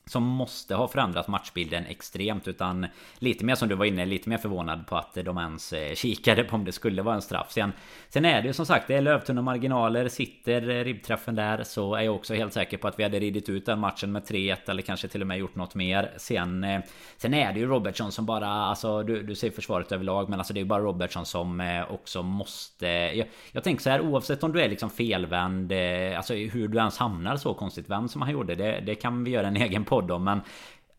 [0.08, 2.86] som måste ha förändrat matchbilden extremt utan
[3.18, 6.44] lite mer som du var inne lite mer förvånad på att de ens eh, kikade
[6.44, 7.50] på om det skulle vara en straff.
[7.50, 7.72] Sen,
[8.08, 10.08] sen är det ju som sagt det är lövtunna marginaler.
[10.08, 13.48] Sitter eh, ribbträffen där så är jag också helt säker på att vi hade ridit
[13.48, 16.12] ut den matchen med 3-1 eller kanske till och med gjort något mer.
[16.16, 16.80] Sen, eh,
[17.16, 20.54] sen är det ju Robertson som bara alltså du, du ser försvaret överlag men alltså
[20.54, 22.86] det är ju bara Robertson som också måste.
[22.86, 25.72] Jag, jag tänker så här oavsett om du är liksom felvänd
[26.16, 29.30] alltså hur du ens hamnar så konstigt vänd som han gjorde det, det kan vi
[29.30, 30.24] göra en egen på podd om.
[30.24, 30.40] Men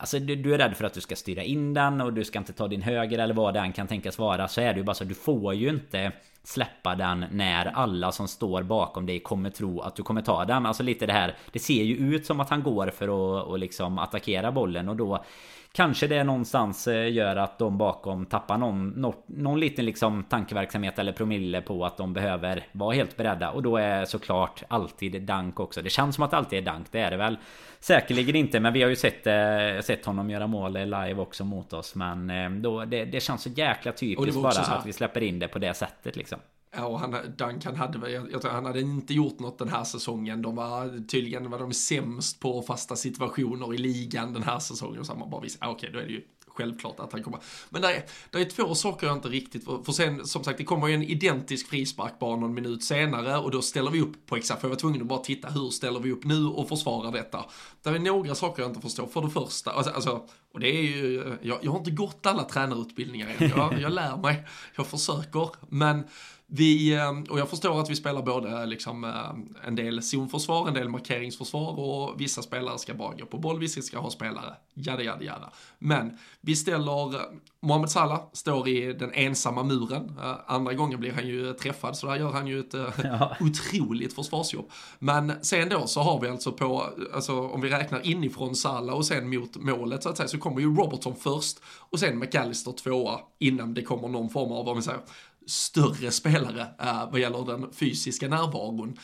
[0.01, 2.39] Alltså du, du, är rädd för att du ska styra in den och du ska
[2.39, 4.93] inte ta din höger eller vad den kan tänkas vara Så är det ju bara
[4.93, 6.11] så du får ju inte
[6.43, 10.65] släppa den när alla som står bakom dig kommer tro att du kommer ta den
[10.65, 13.59] Alltså lite det här Det ser ju ut som att han går för att och
[13.59, 15.23] liksom attackera bollen och då
[15.71, 20.99] Kanske det någonstans eh, gör att de bakom tappar någon, någon, någon liten liksom tankeverksamhet
[20.99, 23.51] eller promille på att de behöver vara helt beredda.
[23.51, 25.81] Och då är såklart alltid Dank också.
[25.81, 27.37] Det känns som att det alltid är Dank, det är det väl.
[27.79, 31.73] Säkerligen inte, men vi har ju sett, eh, sett honom göra mål live också mot
[31.73, 31.95] oss.
[31.95, 35.47] Men eh, då, det, det känns så jäkla typiskt bara att vi släpper in det
[35.47, 36.39] på det sättet liksom.
[36.75, 39.83] Ja, och han, Duncan hade jag, jag tror han hade inte gjort något den här
[39.83, 40.41] säsongen.
[40.41, 45.05] De var tydligen var de sämst på fasta situationer i ligan den här säsongen.
[45.05, 46.21] Så man bara visste, ah, okej, okay, då är det ju
[46.59, 47.39] självklart att han kommer.
[47.69, 50.63] Men det är, det är två saker jag inte riktigt, för sen som sagt det
[50.63, 54.35] kommer ju en identisk frispark bara någon minut senare och då ställer vi upp på
[54.35, 57.11] exakt, för jag var tvungen att bara titta hur ställer vi upp nu och försvarar
[57.11, 57.45] detta.
[57.83, 59.07] Det är några saker jag inte förstår.
[59.07, 62.43] För det första, alltså, alltså och det är ju, jag, jag har inte gått alla
[62.43, 66.03] tränarutbildningar än, jag, jag lär mig, jag försöker, men
[66.51, 70.73] vi, eh, och jag förstår att vi spelar både liksom, eh, en del zonförsvar, en
[70.73, 75.03] del markeringsförsvar och vissa spelare ska bara gå på boll, vissa ska ha spelare, jada
[75.03, 75.51] jada jada.
[75.79, 77.21] Men vi ställer, eh,
[77.61, 82.15] Mohamed Salah står i den ensamma muren, andra gången blir han ju träffad så där
[82.15, 82.73] gör han ju ett
[83.03, 83.35] ja.
[83.39, 84.71] otroligt försvarsjobb.
[84.99, 89.05] Men sen då så har vi alltså på, alltså om vi räknar inifrån Salah och
[89.05, 93.19] sen mot målet så att säga så kommer ju Robertson först och sen McAllister tvåa
[93.39, 95.01] innan det kommer någon form av, om vi säger,
[95.49, 98.97] större spelare uh, vad gäller den fysiska närvaron.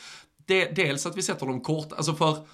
[0.46, 2.46] De, dels att vi sätter dem kort, alltså för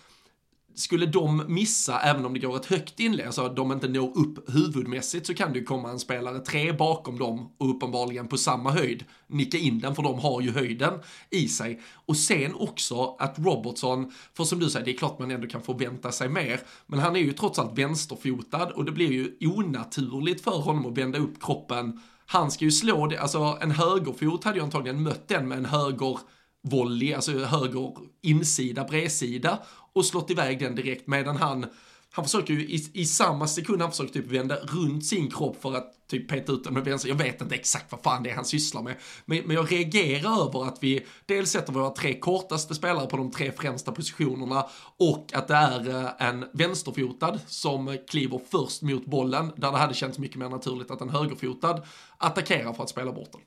[0.74, 4.18] skulle de missa, även om det går ett högt inlägg, alltså att de inte når
[4.18, 8.38] upp huvudmässigt, så kan det ju komma en spelare tre bakom dem och uppenbarligen på
[8.38, 10.95] samma höjd nicka in den, för de har ju höjden
[11.30, 11.80] i sig.
[12.07, 15.62] Och sen också att Robertson, för som du säger, det är klart man ändå kan
[15.62, 20.45] förvänta sig mer, men han är ju trots allt vänsterfotad och det blir ju onaturligt
[20.45, 22.01] för honom att vända upp kroppen
[22.33, 25.64] han ska ju slå det, alltså en högerfot hade ju antagligen mött den med en
[25.64, 26.18] höger
[26.62, 29.59] volley, alltså höger insida, bredsida
[29.93, 31.66] och slått iväg den direkt medan han
[32.14, 35.74] han försöker ju i, i samma sekund han försöker typ vända runt sin kropp för
[35.74, 37.09] att typ peta ut den med vänster.
[37.09, 38.97] Jag vet inte exakt vad fan det är han sysslar med.
[39.24, 43.30] Men, men jag reagerar över att vi dels sätter våra tre kortaste spelare på de
[43.30, 44.66] tre främsta positionerna
[44.97, 49.95] och att det är eh, en vänsterfotad som kliver först mot bollen där det hade
[49.95, 51.83] känts mycket mer naturligt att en högerfotad
[52.23, 53.41] attackera för att spela bort den.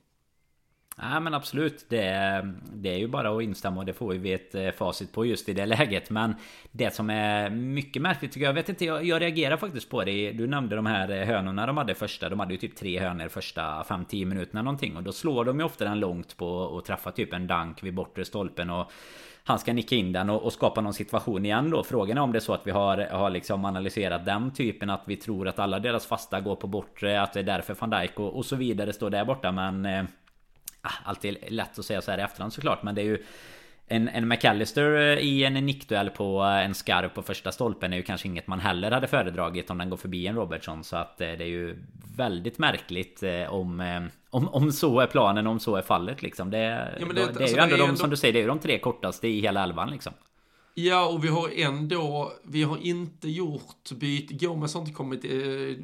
[0.98, 1.86] Nej men absolut.
[1.88, 5.26] Det, det är ju bara att instämma och det får vi ett eh, facit på
[5.26, 6.10] just i det läget.
[6.10, 6.34] Men
[6.72, 10.04] Det som är mycket märkligt tycker jag, jag vet inte, jag, jag reagerar faktiskt på
[10.04, 10.32] det.
[10.32, 12.28] Du nämnde de här eh, hönorna de hade första.
[12.28, 14.96] De hade ju typ tre hönor första 5-10 minuterna någonting.
[14.96, 17.94] Och då slår de ju ofta den långt på och träffar typ en dank vid
[17.94, 18.92] bortre stolpen och
[19.44, 21.84] han ska nicka in den och, och, skapa någon situation igen då.
[21.84, 25.02] Frågan är om det är så att vi har, har liksom analyserat den typen att
[25.04, 28.20] vi tror att alla deras fasta går på bortre, att det är därför van Dijk
[28.20, 29.52] och, och så vidare står där borta.
[29.52, 30.04] Men eh,
[31.04, 33.22] alltid lätt att säga så här i efterhand såklart men det är ju
[33.88, 37.96] en, en McAllister eh, i en nickduell på eh, en skarp på första stolpen är
[37.96, 41.20] ju kanske inget man heller hade föredragit om den går förbi en Robertson så att
[41.20, 41.76] eh, det är ju
[42.16, 46.50] väldigt märkligt om om, om så är planen, om så är fallet liksom.
[46.50, 46.58] Det,
[47.00, 47.96] ja, det, det, är alltså, ju ändå de, ändå...
[47.96, 50.12] som du säger, det är ju de tre kortaste i hela elvan liksom.
[50.78, 54.34] Ja, och vi har ändå, vi har inte gjort byte.
[54.34, 55.30] Gomes har inte kommit, eh,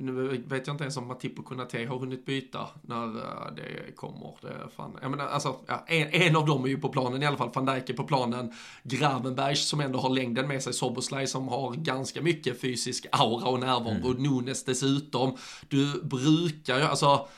[0.01, 3.97] nu vet jag inte ens om Matip och Kunate har hunnit byta när eh, det
[3.97, 4.35] kommer.
[4.41, 7.27] Det fan, jag menar, alltså, ja, en, en, av dem är ju på planen i
[7.27, 8.53] alla fall, van Dijk är på planen.
[8.83, 13.61] Gravenberg som ändå har längden med sig, Soboslaj som har ganska mycket fysisk aura och
[13.61, 14.05] närvaro, mm.
[14.05, 15.37] och Nunes dessutom.
[15.69, 17.29] Du brukar ju, alltså,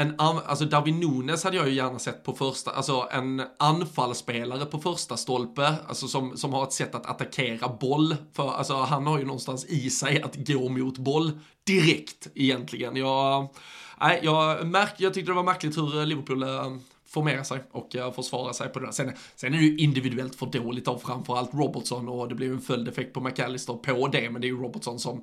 [0.00, 4.78] en, alltså Darwin Nunes hade jag ju gärna sett på första, alltså en anfallsspelare på
[4.78, 8.16] första stolpe, alltså som, som har ett sätt att attackera boll.
[8.32, 12.96] För alltså han har ju någonstans i sig att gå mot boll direkt egentligen.
[12.96, 13.48] Jag,
[14.00, 16.72] nej, jag, märk, jag tyckte det var märkligt hur Liverpool eh,
[17.06, 18.92] formera sig och eh, försvara sig på det där.
[18.92, 22.52] Sen, sen är det ju individuellt för dåligt av framförallt Robertson och det blir ju
[22.52, 25.22] en följdeffekt på McAllister på det, men det är ju Robertson som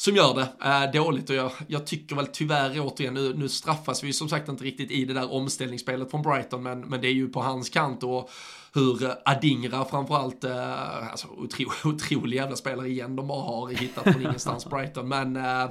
[0.00, 1.30] som gör det äh, dåligt.
[1.30, 4.90] Och jag, jag, tycker väl tyvärr återigen, nu, nu straffas vi som sagt inte riktigt
[4.90, 8.02] i det där omställningsspelet från Brighton, men, men det är ju på hans kant.
[8.02, 8.30] Och
[8.74, 14.22] hur Adingra framförallt, äh, alltså otro, otrolig jävla spelare igen de bara har hittat från
[14.22, 15.70] ingenstans Brighton, men äh,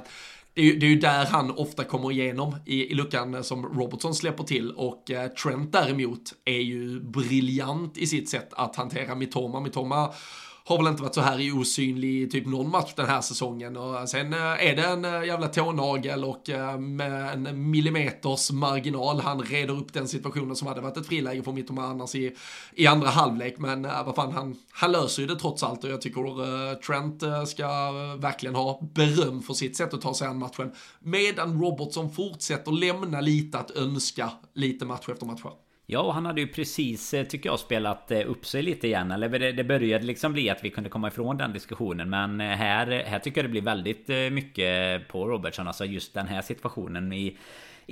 [0.54, 3.66] det är, ju, det är ju där han ofta kommer igenom i, i luckan som
[3.66, 4.72] Robertson släpper till.
[4.72, 9.60] Och eh, Trent däremot är ju briljant i sitt sätt att hantera Mitoma.
[9.60, 10.12] Mitoma
[10.70, 13.76] har väl inte varit så här i osynlig i typ någon match den här säsongen.
[13.76, 19.20] Och sen eh, är det en eh, jävla tånagel och eh, med en millimeters marginal
[19.20, 22.36] han reder upp den situationen som hade varit ett friläge för Mittoma annars i,
[22.74, 23.58] i andra halvlek.
[23.58, 27.66] Men vad fan, han, han löser ju det trots allt och jag tycker Trent ska
[28.16, 30.72] verkligen ha beröm för sitt sätt att ta sig an matchen.
[31.00, 35.42] Medan Robertson fortsätter lämna lite att önska lite match efter match.
[35.92, 39.10] Ja, och han hade ju precis, eh, tycker jag, spelat eh, upp sig lite igen.
[39.10, 42.10] Eller det, började liksom bli att vi kunde komma ifrån den diskussionen.
[42.10, 45.66] Men eh, här, här tycker jag det blir väldigt mycket på Robertson.
[45.66, 47.36] Alltså just den här situationen i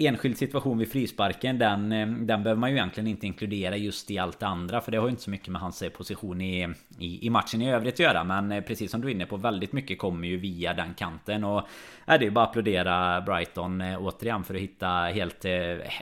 [0.07, 4.19] enskild situation vid frisparken den, eh, den behöver man ju egentligen inte inkludera just i
[4.19, 6.69] allt det andra För det har ju inte så mycket med hans eh, position i,
[6.99, 8.25] i, i matchen i övrigt att göra.
[8.25, 11.45] Men eh, precis som du är inne på väldigt mycket kommer ju via den kanten
[11.45, 11.63] Och
[12.07, 15.45] är det är ju bara att applådera Brighton återigen för att hitta helt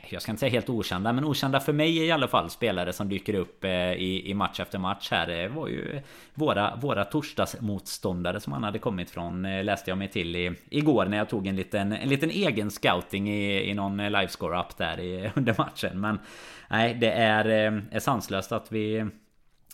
[0.08, 3.08] Jag ska inte säga helt okända men okända för mig i alla fall Spelare som
[3.08, 5.26] dyker upp i, i match efter match här.
[5.26, 6.00] Det var ju
[6.34, 11.16] våra, våra torsdagsmotståndare som han hade kommit från Läste jag mig till i, igår när
[11.16, 15.00] jag tog en liten, en liten egen scouting i, i någon någon eh, livescore-up där
[15.00, 16.00] i, under matchen.
[16.00, 16.18] Men
[16.70, 19.06] nej, det är, eh, är sanslöst att vi...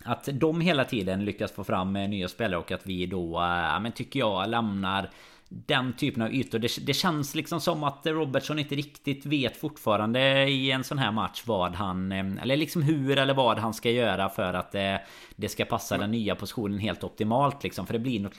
[0.04, 3.78] Att de hela tiden lyckas få fram eh, nya spelare och att vi då, ja
[3.78, 5.10] men tycker jag, lämnar
[5.48, 6.58] den typen av ytor.
[6.58, 11.12] Det, det, känns liksom som att Robertson inte riktigt vet fortfarande i en sån här
[11.12, 12.12] match vad han...
[12.12, 15.00] Eller liksom hur eller vad han ska göra för att det,
[15.36, 17.86] det ska passa den nya positionen helt optimalt liksom.
[17.86, 18.38] För det blir något,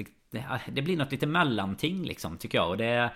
[0.68, 2.70] det blir något lite mellanting liksom tycker jag.
[2.70, 3.12] Och det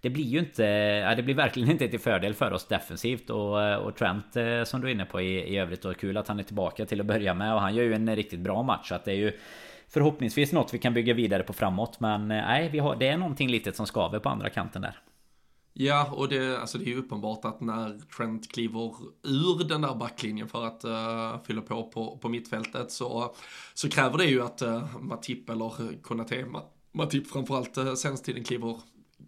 [0.00, 0.62] det blir ju inte...
[1.04, 3.30] Ja, det blir verkligen inte till fördel för oss defensivt.
[3.30, 6.16] Och, eh, och Trent eh, som du är inne på i, i övrigt och kul
[6.16, 7.54] att han är tillbaka till att börja med.
[7.54, 9.32] Och han gör ju en riktigt bra match så att det är ju
[9.90, 12.00] Förhoppningsvis något vi kan bygga vidare på framåt.
[12.00, 15.00] Men eh, nej, vi har, det är någonting litet som skaver på andra kanten där.
[15.72, 19.94] Ja, och det, alltså det är ju uppenbart att när Trent kliver ur den där
[19.94, 23.34] backlinjen för att uh, fylla på, på på mittfältet så,
[23.74, 26.46] så kräver det ju att uh, Matip eller Konate,
[26.92, 28.80] Matip framförallt uh, senaste tiden kliver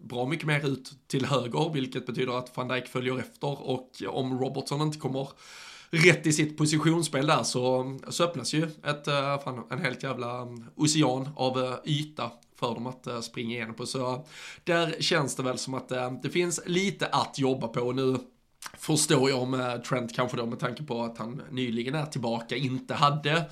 [0.03, 4.39] bra mycket mer ut till höger, vilket betyder att van Dijk följer efter och om
[4.39, 5.27] Robertson inte kommer
[5.91, 10.41] rätt i sitt positionsspel där så, så öppnas ju ett, eh, fan, en helt jävla
[10.41, 13.85] mm, ocean av eh, yta för dem att eh, springa igenom på.
[13.85, 14.25] Så
[14.63, 15.89] där känns det väl som att
[16.23, 18.17] det finns lite att jobba på nu.
[18.77, 22.93] Förstår jag om Trent kanske då med tanke på att han nyligen är tillbaka inte
[22.93, 23.49] hade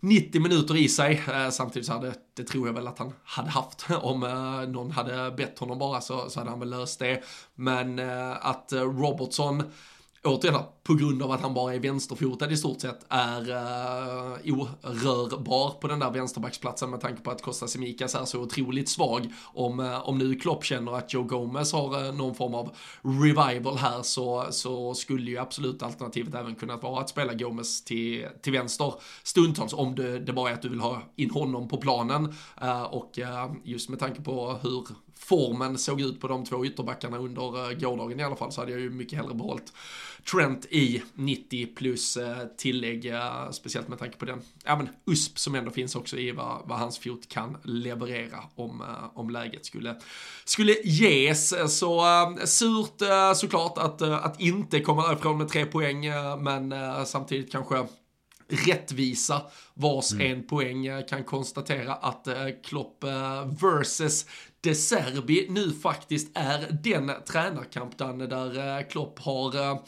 [0.00, 1.22] 90 minuter i sig.
[1.32, 3.86] Eh, samtidigt så hade, det tror jag väl att han hade haft.
[4.02, 7.22] Om eh, någon hade bett honom bara så, så hade han väl löst det.
[7.54, 9.62] Men eh, att Robertson
[10.24, 15.80] återigen på grund av att han bara är vänsterfotad i stort sett är uh, orörbar
[15.80, 19.32] på den där vänsterbacksplatsen med tanke på att Costa Simicas är så otroligt svag.
[19.44, 23.76] Om, uh, om nu Klopp känner att Joe Gomez har uh, någon form av revival
[23.76, 28.52] här så, så skulle ju absolut alternativet även kunna vara att spela Gomez till, till
[28.52, 32.34] vänster stundtals om det, det bara är att du vill ha in honom på planen.
[32.62, 33.18] Uh, och
[33.64, 34.86] just med tanke på hur
[35.18, 38.80] formen såg ut på de två ytterbackarna under gårdagen i alla fall så hade jag
[38.80, 39.72] ju mycket hellre behållit
[40.32, 45.38] Trent i 90 plus eh, tillägg, eh, speciellt med tanke på den ja, men USP
[45.38, 49.66] som ändå finns också i vad, vad hans fot kan leverera om, eh, om läget
[49.66, 49.96] skulle,
[50.44, 51.54] skulle ges.
[51.78, 52.04] Så
[52.44, 53.02] surt
[53.34, 56.06] såklart att, att inte komma därifrån med tre poäng,
[56.38, 56.74] men
[57.06, 57.86] samtidigt kanske
[58.48, 59.42] rättvisa
[59.74, 60.32] vars mm.
[60.32, 62.28] en poäng kan konstatera att
[62.64, 63.04] Klopp
[63.60, 64.26] versus
[64.60, 69.78] de Serbi nu faktiskt är den tränarkamp där eh, Klopp har eh,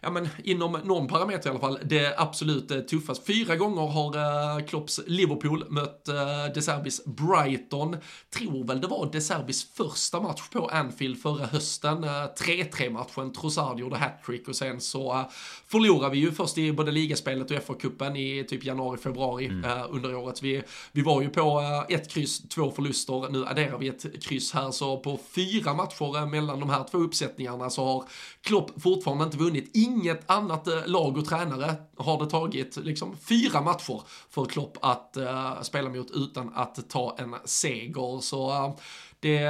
[0.00, 3.26] ja men inom någon parameter i alla fall, det absolut eh, tuffast.
[3.26, 7.96] Fyra gånger har Klopps Liverpool mött uh, De Serbis Brighton.
[8.30, 12.04] Tror väl det var De Serbis första match på Anfield förra hösten.
[12.04, 15.30] 3-3 matchen, Trossard gjorde hattrick och sen så
[15.70, 19.64] förlorade vi ju först i både ligaspelet och FA-cupen i typ januari, februari mm.
[19.64, 20.42] uh, under året.
[20.42, 20.62] Vi,
[20.92, 24.96] vi var ju på ett kryss, två förluster, nu adderar vi ett kryss här, så
[24.96, 28.04] på fyra matcher mellan de här två uppsättningarna så har
[28.40, 33.60] Klopp fortfarande inte vunnit inget annat eh, lag och tränare har det tagit liksom fyra
[33.60, 38.20] matcher för Klopp att uh, spela mot utan att ta en seger.
[38.20, 38.76] Så uh,
[39.20, 39.40] det,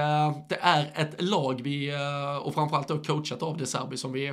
[0.48, 1.92] det, är ett lag vi,
[2.42, 4.32] och framförallt då coachat av De Serbi som vi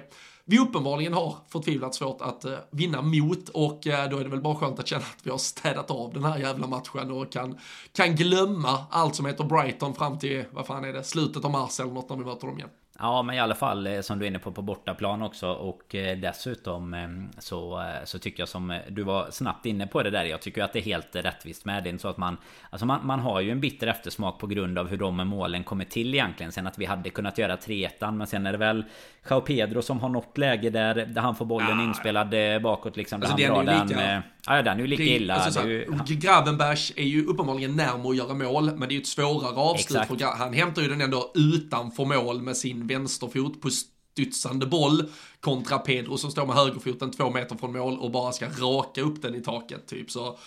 [0.50, 4.42] vi uppenbarligen har förtvivlat svårt att eh, vinna mot och eh, då är det väl
[4.42, 7.58] bara skönt att känna att vi har städat av den här jävla matchen och kan,
[7.92, 11.80] kan glömma allt som heter Brighton fram till, vad fan är det, slutet av mars
[11.80, 12.70] eller något när vi möter dem igen.
[13.00, 15.96] Ja men i alla fall eh, som du är inne på på bortaplan också och
[15.96, 17.08] eh, dessutom eh,
[17.40, 20.74] så, så tycker jag som du var snabbt inne på det där Jag tycker att
[20.74, 22.38] det är helt rättvist med det så att man
[22.70, 25.86] Alltså man, man har ju en bitter eftersmak på grund av hur de målen kommer
[25.86, 28.86] till egentligen Sen att vi hade kunnat göra 3 men sen är det väl
[29.30, 31.84] Jao Pedro som har något läge där, där han får bollen ja.
[31.84, 35.36] inspelad bakåt liksom alltså, han drar den med, Ja, den är ju lika illa.
[35.36, 36.16] Alltså, det är ju...
[36.16, 40.08] Gravenberg är ju uppenbarligen närmare att göra mål, men det är ju ett svårare avslut.
[40.08, 45.10] För, han hämtar ju den ändå utanför mål med sin vänsterfot på studsande boll
[45.40, 49.22] kontra Pedro som står med högerfoten två meter från mål och bara ska raka upp
[49.22, 50.12] den i taket typ.
[50.12, 50.38] Så,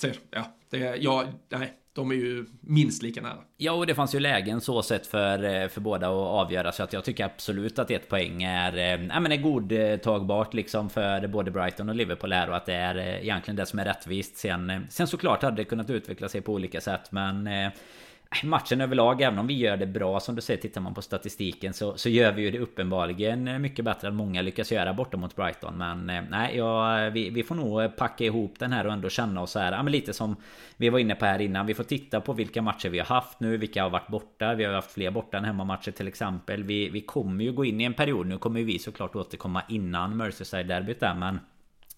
[0.00, 3.38] så ja, det, ja, nej, de är ju minst lika nära.
[3.56, 6.72] Ja, och det fanns ju lägen så sett för, eh, för båda att avgöra.
[6.72, 10.90] Så att jag tycker absolut att ett poäng är, äh, ja, men är godtagbart liksom
[10.90, 12.50] för både Brighton och Liverpool här.
[12.50, 14.36] Och att det är eh, egentligen det som är rättvist.
[14.36, 17.12] Sen, sen såklart hade det kunnat utveckla sig på olika sätt.
[17.12, 17.48] Men
[18.44, 21.72] matchen överlag, även om vi gör det bra som du säger, tittar man på statistiken
[21.72, 25.36] så, så gör vi ju det uppenbarligen mycket bättre än många lyckas göra borta mot
[25.36, 25.78] Brighton.
[25.78, 29.08] Men eh, nej, ja, vi, vi får nog eh, packa ihop den här och ändå
[29.08, 30.36] känna oss så här, ja, men lite som
[30.76, 31.66] vi var inne på här innan.
[31.66, 34.54] Vi får titta på vilka matcher vi har haft nu, vilka har varit borta.
[34.54, 36.62] Vi har haft fler borta än hemmamatcher till exempel.
[36.62, 40.16] Vi, vi kommer ju gå in i en period, nu kommer vi såklart återkomma innan
[40.22, 41.40] Merseyside-derbyt där, men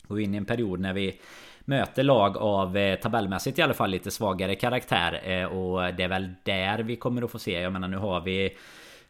[0.09, 1.21] gå in i en period när vi
[1.69, 5.21] möter lag av eh, tabellmässigt i alla fall lite svagare karaktär.
[5.25, 7.61] Eh, och det är väl där vi kommer att få se.
[7.61, 8.57] Jag menar nu har vi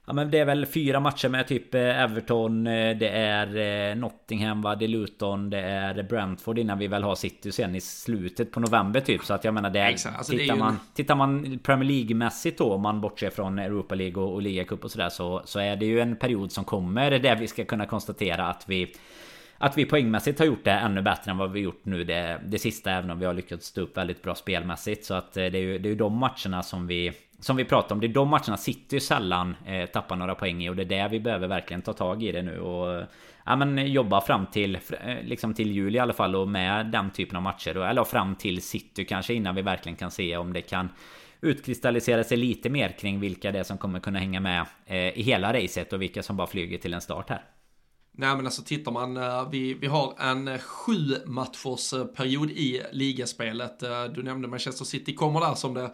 [0.07, 4.75] Ja men det är väl fyra matcher med typ eh, Everton Det är Nottingham va,
[4.75, 8.61] det är Luton Det är Brentford innan vi väl har City sen i slutet på
[8.61, 10.79] november typ Så att jag menar det är, alltså, tittar, det är man, ju...
[10.95, 14.85] tittar man Premier League mässigt då Om man bortser från Europa League och, och Ligacup
[14.85, 17.87] och sådär så, så är det ju en period som kommer Där vi ska kunna
[17.87, 18.95] konstatera att vi
[19.59, 22.59] att vi poängmässigt har gjort det ännu bättre än vad vi gjort nu det, det
[22.59, 25.05] sista Även om vi har lyckats stå upp väldigt bra spelmässigt.
[25.05, 27.65] Så att eh, det är ju, det är ju de matcherna som vi Som vi
[27.65, 28.01] pratar om.
[28.01, 30.87] Det är de matcherna sitter ju sällan eh, tappar några poäng i Och det är
[30.87, 33.05] det vi behöver verkligen ta tag i det nu och
[33.45, 37.11] Ja men jobba fram till eh, Liksom till jul i alla fall och med den
[37.11, 40.63] typen av matcher Eller fram till city kanske innan vi verkligen kan se om det
[40.63, 40.89] kan
[41.41, 45.23] utkristallisera sig lite mer kring vilka det är som kommer kunna hänga med eh, i
[45.23, 47.43] hela racet och vilka som bara flyger till en start här.
[48.21, 52.83] Nej men alltså tittar man, eh, vi, vi har en sju matchers eh, period i
[52.93, 53.83] ligaspelet.
[53.83, 55.91] Eh, du nämnde Manchester City kommer där som det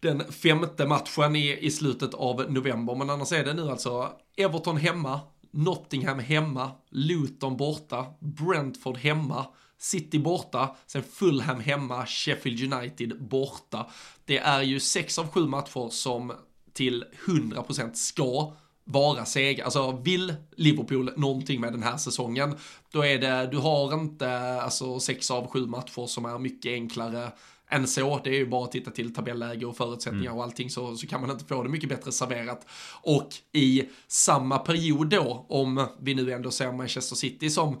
[0.00, 2.94] den femte matchen i, i slutet av november.
[2.94, 9.46] Men annars är det nu alltså Everton hemma, Nottingham hemma, Luton borta, Brentford hemma,
[9.78, 13.90] City borta, sen Fulham hemma, Sheffield United borta.
[14.24, 16.32] Det är ju sex av sju matcher som
[16.72, 18.52] till 100% ska
[18.84, 19.60] vara seg.
[19.60, 22.54] Alltså vill Liverpool någonting med den här säsongen,
[22.92, 27.32] då är det, du har inte alltså sex av sju matcher som är mycket enklare
[27.70, 28.20] än så.
[28.24, 30.36] Det är ju bara att titta till tabelläge och förutsättningar mm.
[30.36, 32.66] och allting så, så kan man inte få det mycket bättre serverat.
[33.02, 37.80] Och i samma period då, om vi nu ändå ser Manchester City som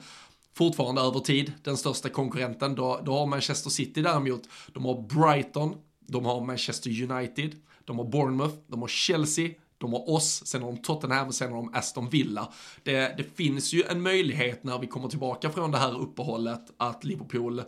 [0.54, 4.42] fortfarande över tid den största konkurrenten, då, då har Manchester City däremot,
[4.72, 5.74] de har Brighton,
[6.06, 9.50] de har Manchester United, de har Bournemouth, de har Chelsea,
[9.80, 12.52] de har oss, sen har de Tottenham, och sen har de Aston Villa.
[12.82, 17.04] Det, det finns ju en möjlighet när vi kommer tillbaka från det här uppehållet att
[17.04, 17.62] Liverpool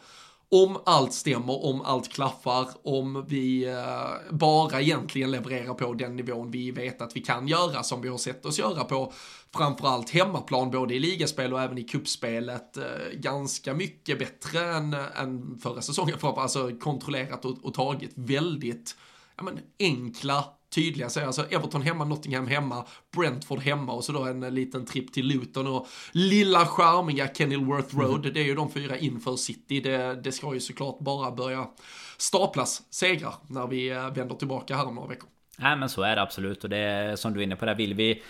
[0.52, 6.50] om allt stämmer, om allt klaffar, om vi eh, bara egentligen levererar på den nivån
[6.50, 9.12] vi vet att vi kan göra, som vi har sett oss göra på
[9.54, 12.84] framförallt hemmaplan, både i ligaspel och även i kuppspelet, eh,
[13.14, 18.96] ganska mycket bättre än, än förra säsongen, alltså kontrollerat och, och tagit väldigt
[19.36, 20.44] ja, men, enkla
[20.74, 22.84] tydliga säger alltså Everton hemma, Nottingham hemma,
[23.16, 28.20] Brentford hemma och så då en liten tripp till Luton och lilla charmiga Kenilworth Road.
[28.20, 28.34] Mm.
[28.34, 29.80] Det är ju de fyra inför City.
[29.80, 31.66] Det, det ska ju såklart bara börja
[32.16, 35.28] staplas segrar när vi eh, vänder tillbaka här om några veckor.
[35.58, 37.94] Nej men så är det absolut och det som du är inne på där vill
[37.94, 38.22] vi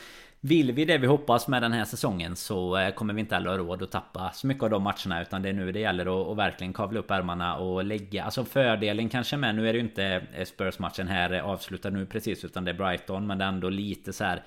[0.44, 3.50] vill vi det vi hoppas med den här säsongen så eh, kommer vi inte heller
[3.50, 6.22] ha råd att tappa så mycket av de matcherna Utan det är nu det gäller
[6.22, 9.78] att, att verkligen kavla upp ärmarna och lägga Alltså fördelen kanske med, nu är det
[9.78, 13.44] ju inte eh, Spurs-matchen här eh, avslutad nu precis Utan det är Brighton men det
[13.44, 14.42] är ändå lite så här,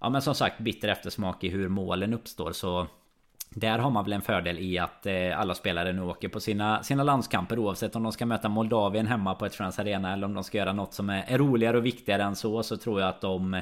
[0.00, 2.86] Ja men som sagt bitter eftersmak i hur målen uppstår så
[3.58, 6.82] där har man väl en fördel i att eh, alla spelare nu åker på sina,
[6.82, 10.34] sina landskamper oavsett om de ska möta Moldavien hemma på ett Friends Arena eller om
[10.34, 13.08] de ska göra något som är, är roligare och viktigare än så så tror jag
[13.08, 13.54] att de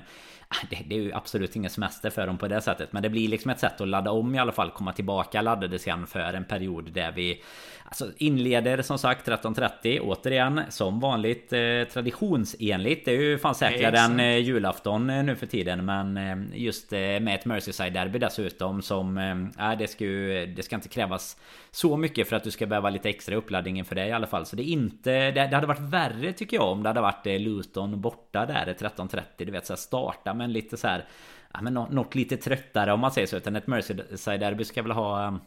[0.48, 2.92] ah, det, det, är ju absolut ingen semester för dem på det sättet.
[2.92, 5.78] Men det blir liksom ett sätt att ladda om i alla fall Komma tillbaka laddade
[5.78, 7.42] sen för en period där vi
[7.86, 11.60] Alltså inleder som sagt 13.30 återigen som vanligt eh,
[11.92, 13.04] traditionsenligt.
[13.04, 15.84] Det är ju fan säkrare än eh, julafton eh, nu för tiden.
[15.84, 19.18] Men eh, just eh, med ett Merseyside-derby dessutom som...
[19.58, 21.36] Eh, det, ska ju, det ska inte krävas
[21.70, 24.46] så mycket för att du ska behöva lite extra uppladdning inför det i alla fall.
[24.46, 25.30] Så det är inte...
[25.30, 28.76] Det, det hade varit värre tycker jag om det hade varit eh, Luton borta där
[28.78, 29.20] 13.30.
[29.36, 31.04] Du vet så här, starta men lite så här...
[31.52, 33.36] Ja, men något, något lite tröttare om man säger så.
[33.36, 35.38] Utan ett Merseyside-derby ska väl ha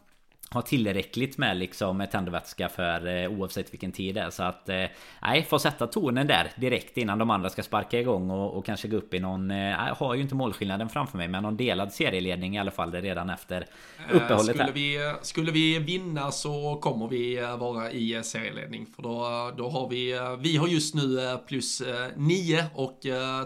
[0.52, 4.30] har tillräckligt med liksom tändvätska för eh, oavsett vilken tid det är.
[4.30, 4.84] Så att eh,
[5.22, 8.88] nej, få sätta tonen där direkt innan de andra ska sparka igång och, och kanske
[8.88, 9.52] gå upp i någon...
[9.52, 12.92] Eh, jag har ju inte målskillnaden framför mig men någon delad serieledning i alla fall
[12.92, 13.66] redan efter
[14.14, 14.72] uppehållet skulle här.
[14.72, 20.20] Vi, skulle vi vinna så kommer vi vara i serieledning för då, då har vi...
[20.40, 21.82] Vi har just nu plus
[22.16, 23.00] 9 och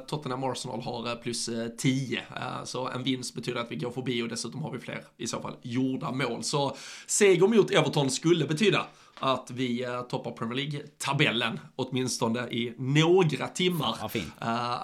[0.07, 2.21] Tottenham Arsenal har plus 10.
[2.63, 5.41] Så en vinst betyder att vi går förbi och dessutom har vi fler i så
[5.41, 6.43] fall gjorda mål.
[6.43, 6.75] Så
[7.07, 8.85] seger mot Everton skulle betyda
[9.21, 14.21] att vi uh, toppar Premier League-tabellen, åtminstone i några timmar ja, uh,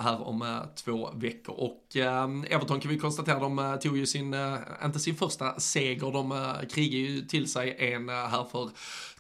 [0.04, 1.56] här om uh, två veckor.
[1.58, 1.96] Och
[2.50, 4.36] Everton kan vi konstatera, de tog ju sin,
[4.86, 8.70] inte sin första seger, de krigar ju till sig en här för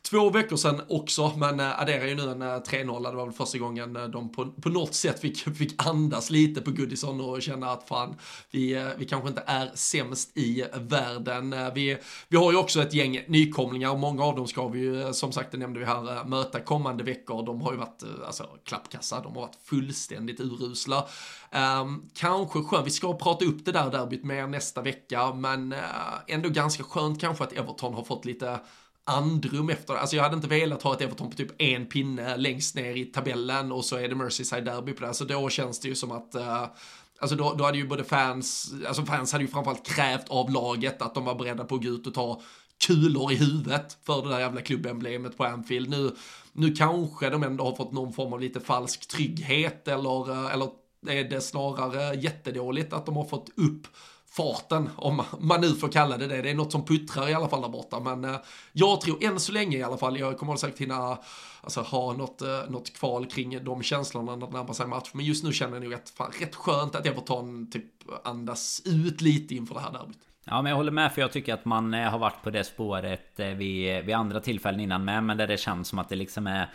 [0.10, 3.12] två veckor sedan också, men adderar ju nu en äh, 3-0.
[3.12, 6.72] Det var väl första gången de på, på något sätt fick, fick andas lite på
[6.72, 8.16] Goodison och känna att fan,
[8.52, 11.56] vi, vi kanske inte är sämst i världen.
[11.76, 11.98] Vi,
[12.28, 15.12] vi har ju också ett gäng nykomlingar och många av dem ska vi ju, Eh,
[15.12, 17.46] som sagt, det nämnde vi här, eh, möta kommande veckor.
[17.46, 21.08] De har ju varit, eh, alltså, klappkassa, de har varit fullständigt urusla.
[21.82, 25.80] Um, kanske skönt, vi ska prata upp det där derbyt mer nästa vecka, men uh,
[26.28, 28.60] ändå ganska skönt kanske att Everton har fått lite
[29.04, 29.94] andrum efter.
[29.94, 33.06] Alltså jag hade inte velat ha ett Everton på typ en pinne längst ner i
[33.06, 35.14] tabellen och så är det Merseyside derby på det.
[35.14, 36.66] Så då känns det ju som att uh,
[37.20, 41.02] Alltså då, då hade ju både fans, alltså fans hade ju framförallt krävt av laget
[41.02, 42.42] att de var beredda på att gå ut och ta
[42.86, 45.90] kulor i huvudet för det där jävla klubbemblemet på Anfield.
[45.90, 46.16] Nu,
[46.54, 50.70] nu kanske de ändå har fått någon form av lite falsk trygghet eller, eh, eller
[51.08, 53.88] är det snarare jättedåligt att de har fått upp
[54.38, 56.42] farten, om man nu får kalla det det.
[56.42, 58.00] Det är något som puttrar i alla fall där borta.
[58.00, 58.36] Men eh,
[58.74, 61.18] jag tror än så länge i alla fall, jag kommer säkert hinna
[61.62, 65.10] alltså, ha något, eh, något kval kring de känslorna när det närmar sig match.
[65.14, 67.86] Men just nu känner jag nog att fan, rätt skönt att Everton typ
[68.24, 70.27] andas ut lite inför det här derbyt.
[70.50, 72.64] Ja men jag håller med för jag tycker att man eh, har varit på det
[72.64, 75.24] spåret eh, vid, vid andra tillfällen innan med.
[75.24, 76.70] Men där det känns som att det liksom är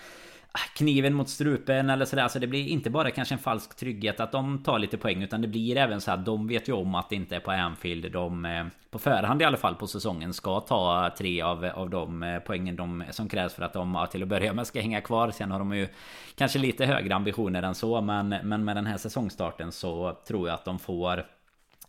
[0.53, 2.29] ah, kniven mot strupen eller sådär.
[2.29, 5.23] Så det blir inte bara kanske en falsk trygghet att de tar lite poäng.
[5.23, 7.51] Utan det blir även så att de vet ju om att det inte är på
[7.51, 8.13] Anfield.
[8.13, 12.41] De eh, på förhand i alla fall på säsongen ska ta tre av, av de
[12.47, 15.31] poängen de, som krävs för att de till att börja med ska hänga kvar.
[15.31, 15.89] Sen har de ju
[16.35, 18.01] kanske lite högre ambitioner än så.
[18.01, 21.25] Men, men med den här säsongstarten så tror jag att de får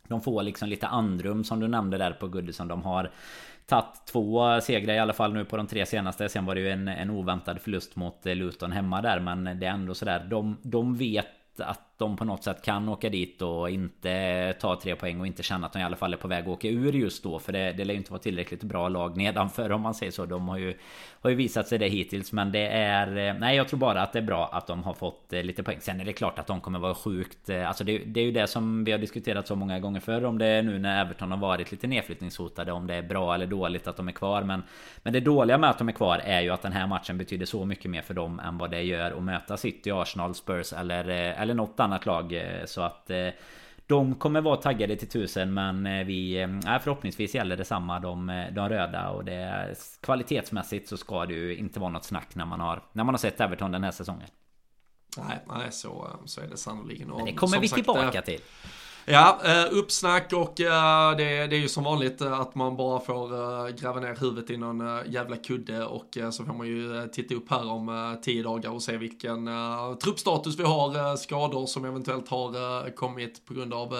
[0.08, 2.68] de får liksom lite andrum som du nämnde där på Goodison.
[2.68, 3.12] De har
[3.66, 6.30] tagit två segrar i alla fall nu på de tre senaste.
[6.30, 9.20] Sen var det ju en, en oväntad förlust mot eh, Luton hemma där.
[9.20, 10.28] Men det är ändå sådär.
[10.30, 14.96] De, de vet att de på något sätt kan åka dit och inte ta tre
[14.96, 16.94] poäng och inte känna att de i alla fall är på väg att åka ur
[16.94, 17.40] just då.
[17.40, 20.26] För det, det lär ju inte vara tillräckligt bra lag nedanför om man säger så.
[20.26, 20.78] De har ju,
[21.22, 22.32] har ju visat sig det hittills.
[22.32, 23.18] Men det är...
[23.18, 25.64] Eh, nej, jag tror bara att det är bra att de har fått eh, lite
[25.64, 25.78] poäng.
[25.82, 27.50] Sen är det klart att de kommer vara sjukt...
[27.50, 30.26] Eh, alltså det, det är ju det som vi har diskuterat så många gånger förr.
[30.26, 32.72] Om det är nu när Everton har varit lite nedflyttningshotade.
[32.72, 34.44] Om det är bra eller dåligt att de är kvar.
[34.44, 34.64] Men,
[35.04, 37.46] men det dåliga med att de är kvar är ju att den här matchen betyder
[37.46, 41.10] så mycket mer för dem än vad det gör att möta City, Arsenal, Spurs eller,
[41.10, 43.28] eller något annat lag Eh, så att eh,
[43.88, 46.42] de kommer vara taggade till tusen men eh, vi...
[46.42, 49.76] Äh, förhoppningsvis gäller detsamma de, de röda och det...
[50.02, 52.84] Kvalitetsmässigt så ska det ju inte vara något snack när man har...
[52.94, 54.28] När man har sett Everton den här säsongen.
[55.18, 57.08] Nej, nej så, så är det sannoliken.
[57.08, 58.40] Men det kommer vi tillbaka till.
[59.06, 63.00] Ja, eh, uppsnack och eh, det, det, är ju som vanligt eh, att man bara
[63.00, 67.50] får gräva ner huvudet i någon jävla kudde och så får man ju titta upp
[67.50, 69.50] här om tio dagar och se vilken
[70.04, 73.96] truppstatus vi har, skador som eventuellt har kommit på grund av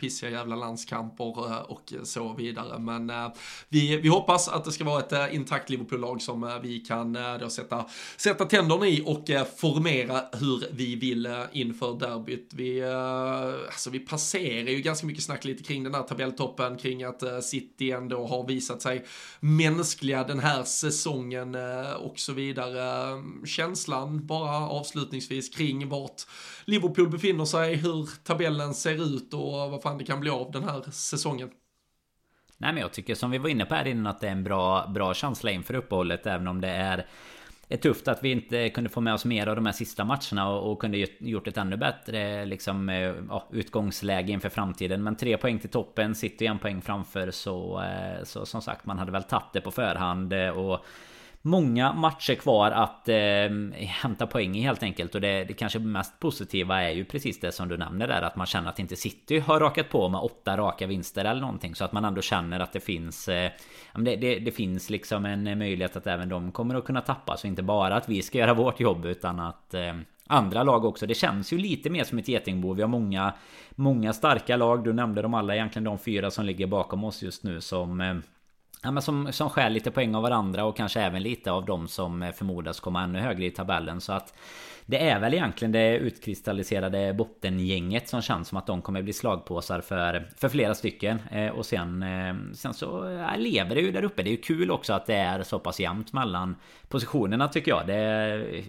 [0.00, 2.78] pissiga jävla landskamper och så vidare.
[2.78, 3.12] Men
[3.68, 7.84] vi, vi hoppas att det ska vara ett intakt Liverpool-lag som vi kan då sätta,
[8.16, 9.24] sätta tänderna i och
[9.56, 12.50] formera hur vi vill inför derbyt.
[12.54, 17.04] Vi, alltså vi passerar ser ju ganska mycket snack lite kring den här tabelltoppen, kring
[17.04, 19.04] att eh, City ändå har visat sig
[19.40, 23.16] mänskliga den här säsongen eh, och så vidare.
[23.46, 26.22] Känslan bara avslutningsvis kring vart
[26.64, 30.64] Liverpool befinner sig, hur tabellen ser ut och vad fan det kan bli av den
[30.64, 31.50] här säsongen.
[32.56, 34.44] Nej men jag tycker som vi var inne på här innan att det är en
[34.44, 37.06] bra, bra känsla inför uppehållet även om det är
[37.68, 40.48] är tufft att vi inte kunde få med oss mer av de här sista matcherna
[40.48, 45.02] och, och kunde gjort ett ännu bättre liksom, eh, ja, utgångsläge inför framtiden.
[45.02, 48.98] Men tre poäng till toppen, sitter en poäng framför så, eh, så som sagt man
[48.98, 50.32] hade väl tagit det på förhand.
[50.32, 50.84] Eh, och
[51.48, 53.16] många matcher kvar att eh,
[53.74, 55.14] hämta poäng i helt enkelt.
[55.14, 58.22] Och det, det kanske mest positiva är ju precis det som du nämner där.
[58.22, 61.74] Att man känner att inte City har rakat på med åtta raka vinster eller någonting.
[61.74, 63.28] Så att man ändå känner att det finns...
[63.28, 63.50] Eh,
[63.94, 67.36] det, det, det, finns liksom en möjlighet att även de kommer att kunna tappa.
[67.36, 69.74] Så inte bara att vi ska göra vårt jobb utan att...
[69.74, 69.94] Eh,
[70.30, 71.06] andra lag också.
[71.06, 72.74] Det känns ju lite mer som ett getingbo.
[72.74, 73.32] Vi har många,
[73.70, 74.84] många starka lag.
[74.84, 78.14] Du nämnde de alla egentligen de fyra som ligger bakom oss just nu som eh,
[78.82, 81.88] Ja, men som, som skär lite poäng av varandra och kanske även lite av de
[81.88, 84.00] som eh, förmodas komma ännu högre i tabellen.
[84.00, 84.34] Så att
[84.86, 89.80] det är väl egentligen det utkristalliserade bottengänget som känns som att de kommer bli slagpåsar
[89.80, 91.18] för, för flera stycken.
[91.30, 94.22] Eh, och sen, eh, sen så ja, lever det ju där uppe.
[94.22, 96.56] Det är ju kul också att det är så pass jämnt mellan
[96.88, 97.86] positionerna tycker jag.
[97.86, 97.94] Det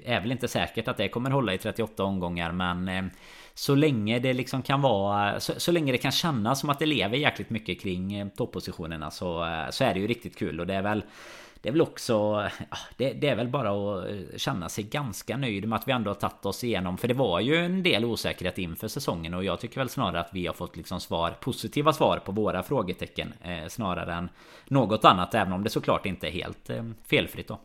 [0.06, 3.04] är väl inte säkert att det kommer hålla i 38 omgångar men eh,
[3.60, 6.86] så länge det liksom kan vara så, så, länge det kan kännas som att det
[6.86, 10.68] lever jäkligt mycket kring eh, toppositionerna så, eh, så är det ju riktigt kul och
[10.68, 11.04] det är väl
[11.62, 12.48] det är väl också...
[12.98, 16.10] Det, det, är väl bara att eh, känna sig ganska nöjd med att vi ändå
[16.10, 16.98] har tagit oss igenom.
[16.98, 20.30] För det var ju en del osäkerhet inför säsongen och jag tycker väl snarare att
[20.34, 23.34] vi har fått liksom svar, positiva svar på våra frågetecken.
[23.42, 24.30] Eh, snarare än
[24.68, 27.60] något annat, även om det såklart inte är helt eh, felfritt då.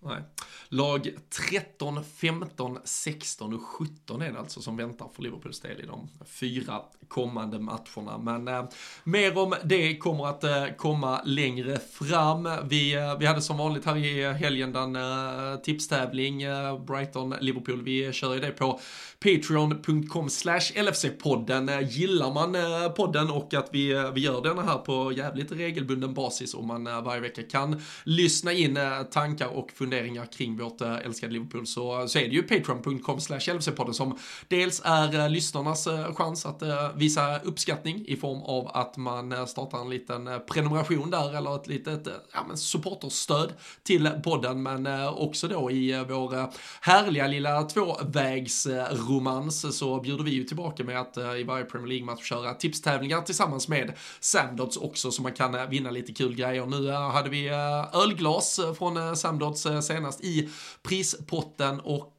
[0.00, 0.22] Nej.
[0.68, 1.10] Lag
[1.50, 6.08] 13, 15, 16 och 17 är det alltså som väntar för Liverpools del i de
[6.24, 8.18] fyra kommande matcherna.
[8.18, 8.64] Men eh,
[9.04, 12.48] mer om det kommer att eh, komma längre fram.
[12.68, 17.82] Vi, eh, vi hade som vanligt här i helgen den eh, tipstävling, eh, Brighton-Liverpool.
[17.82, 18.80] Vi kör ju det på
[19.20, 21.68] patreon.com slash LFC-podden.
[21.68, 25.52] Eh, gillar man eh, podden och att vi, eh, vi gör den här på jävligt
[25.52, 28.78] regelbunden basis om man varje vecka kan lyssna in
[29.10, 33.92] tankar och funderingar kring vårt älskade Liverpool så, så är det ju patreon.com slash LFC-podden
[33.92, 36.62] som dels är lyssnarnas chans att
[36.98, 41.56] visa uppskattning i form av att man eh, startar en liten eh, prenumeration där eller
[41.56, 47.62] ett litet eh, ja, men supporterstöd till podden men också då i vår härliga lilla
[47.62, 53.20] tvåvägs romans så bjuder vi ju tillbaka med att i varje Premier League-match köra tipstävlingar
[53.20, 56.66] tillsammans med Samdots också så man kan vinna lite kul grejer.
[56.66, 57.48] Nu hade vi
[57.92, 60.48] ölglas från Samdots senast i
[60.82, 62.14] prispotten och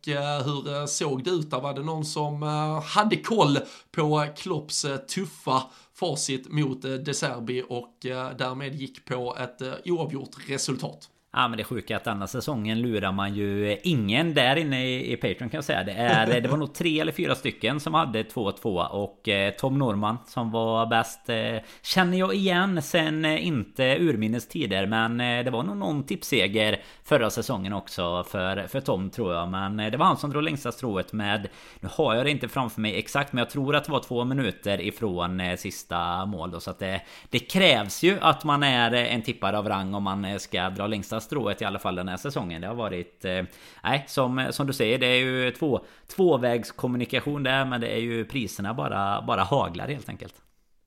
[0.45, 1.59] hur såg det ut där?
[1.59, 2.43] Var det någon som
[2.85, 3.57] hade koll
[3.91, 5.63] på Klopps eh, tuffa
[5.93, 11.09] facit mot eh, De Serbi och eh, därmed gick på ett oavgjort resultat?
[11.31, 15.13] Ja men det sjuka är att denna säsongen lurar man ju ingen där inne i,
[15.13, 15.83] i Patreon kan jag säga.
[15.83, 19.77] Det, är, det var nog tre eller fyra stycken som hade 2-2 och eh, Tom
[19.77, 25.51] Norman som var bäst eh, Känner jag igen sen eh, inte urminnes tider men det
[25.51, 29.49] var nog någon tipsseger förra säsongen också för, för Tom tror jag.
[29.49, 31.47] Men det var han som drog längsta strået med
[31.79, 34.25] Nu har jag det inte framför mig exakt men jag tror att det var två
[34.25, 39.21] minuter ifrån sista mål då så att det, det krävs ju att man är en
[39.21, 42.61] tippare av rang om man ska dra längsta strået i alla fall den här säsongen.
[42.61, 43.25] Det har varit...
[43.25, 43.43] Eh,
[43.83, 47.65] nej, som, som du säger, det är ju två, tvåvägskommunikation där.
[47.65, 50.35] Men det är ju priserna bara, bara haglar helt enkelt.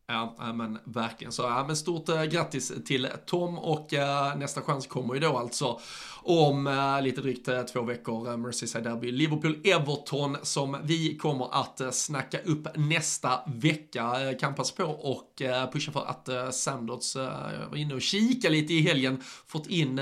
[0.07, 1.33] Ja, men verkligen.
[1.33, 5.39] Så ja, men stort eh, grattis till Tom och eh, nästa chans kommer ju då
[5.39, 5.81] alltså
[6.25, 8.31] om eh, lite drygt eh, två veckor.
[8.31, 14.35] Eh, Merseyside Derby, Liverpool-Everton som vi kommer att snacka upp nästa vecka.
[14.41, 15.43] Kan passa på och
[15.73, 17.17] pusha för att äh, Sandots
[17.71, 19.23] var inne och kika lite i helgen.
[19.47, 19.97] Fått in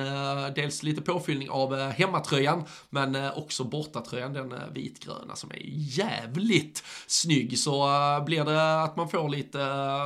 [0.54, 7.58] dels lite påfyllning av hemmatröjan men också bortatröjan, den vitgröna som är jävligt snygg.
[7.58, 7.88] Så
[8.26, 9.58] blir det att man får lite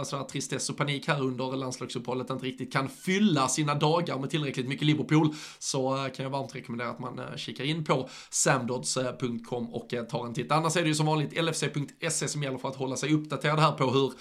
[0.05, 4.69] sådär tristess och panik här under landslagsuppehållet inte riktigt kan fylla sina dagar med tillräckligt
[4.69, 9.71] mycket Liverpool så kan jag varmt rekommendera att man eh, kikar in på samdods.com eh,
[9.71, 10.53] och eh, tar en titt.
[10.53, 13.73] Annars är det ju som vanligt lfc.se som gäller för att hålla sig uppdaterad här
[13.73, 14.13] på hur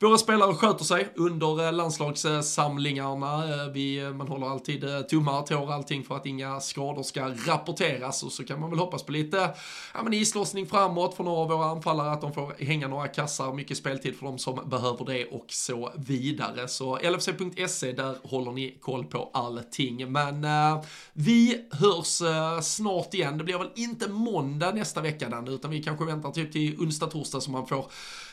[0.00, 3.64] våra spelare sköter sig under eh, landslagssamlingarna.
[3.64, 8.22] Eh, vi, eh, man håller alltid tummar, tår, allting för att inga skador ska rapporteras
[8.22, 9.50] och så kan man väl hoppas på lite
[9.94, 13.52] ja, men islossning framåt för några av våra anfallare, att de får hänga några kassar,
[13.52, 16.68] mycket speltid för de som behöver det och så vidare.
[16.68, 20.12] Så lfc.se, där håller ni koll på allting.
[20.12, 20.82] Men eh,
[21.12, 23.38] vi hörs eh, snart igen.
[23.38, 27.06] Det blir väl inte måndag nästa vecka den, utan vi kanske väntar typ till onsdag,
[27.06, 27.84] torsdag så man får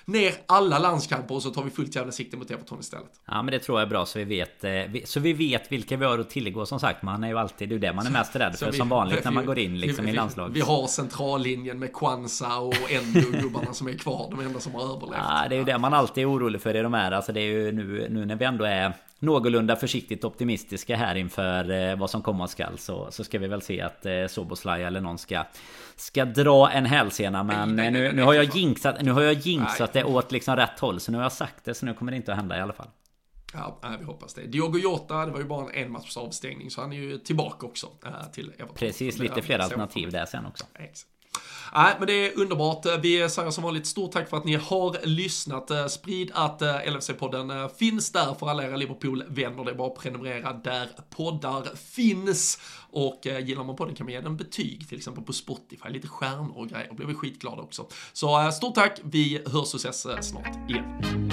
[0.08, 3.12] ner alla landskamper och så tar vi fullt jävla sikte mot Everton istället.
[3.26, 4.72] Ja men det tror jag är bra så vi vet eh,
[5.05, 7.03] Så vi vet vilka vi har att tillgå som sagt.
[7.03, 9.20] Man är ju alltid det är det man är mest rädd för vi, som vanligt
[9.20, 12.91] vi, när man går in liksom vi, i landslag Vi har centrallinjen med Kwanza och
[12.91, 15.18] Endo-gubbarna som är kvar De enda som har överlevt.
[15.18, 17.12] Ja det är ju det man alltid är orolig för i de här.
[17.12, 21.72] Alltså det är ju nu, nu när vi ändå är någorlunda försiktigt optimistiska här inför
[21.72, 25.01] eh, vad som komma skall så, så ska vi väl se att eh, Soboslaj eller
[25.01, 25.43] någon ska
[25.98, 29.22] Ska dra en hälsena men nej, nej, nej, nu, nu har jag jinxat Nu har
[29.22, 31.93] jag jinxat det åt liksom rätt håll Så nu har jag sagt det så nu
[31.93, 32.89] kommer det inte att hända i alla fall
[33.54, 34.41] Ja, vi hoppas det.
[34.41, 37.88] Diogo Jota, det var ju bara en enmatchs avstängning så han är ju tillbaka också
[38.06, 38.76] äh, till Everton.
[38.76, 40.66] Precis, lite fler alternativ där sen också.
[40.74, 41.16] Exakt.
[41.74, 42.86] Nej, men det är underbart.
[43.01, 45.72] Vi säger som vanligt stort tack för att ni har lyssnat.
[45.91, 49.65] Sprid att eh, LFC-podden eh, finns där för alla era Liverpool-vänner.
[49.65, 52.59] Det är bara att prenumerera där poddar finns.
[52.91, 56.07] Och eh, gillar man podden kan man ge den betyg, till exempel på Spotify, lite
[56.07, 56.88] stjärnor och grejer.
[56.89, 57.88] Då blir vi skitglada också.
[58.13, 61.30] Så stort tack, vi hörs och ses snart igen.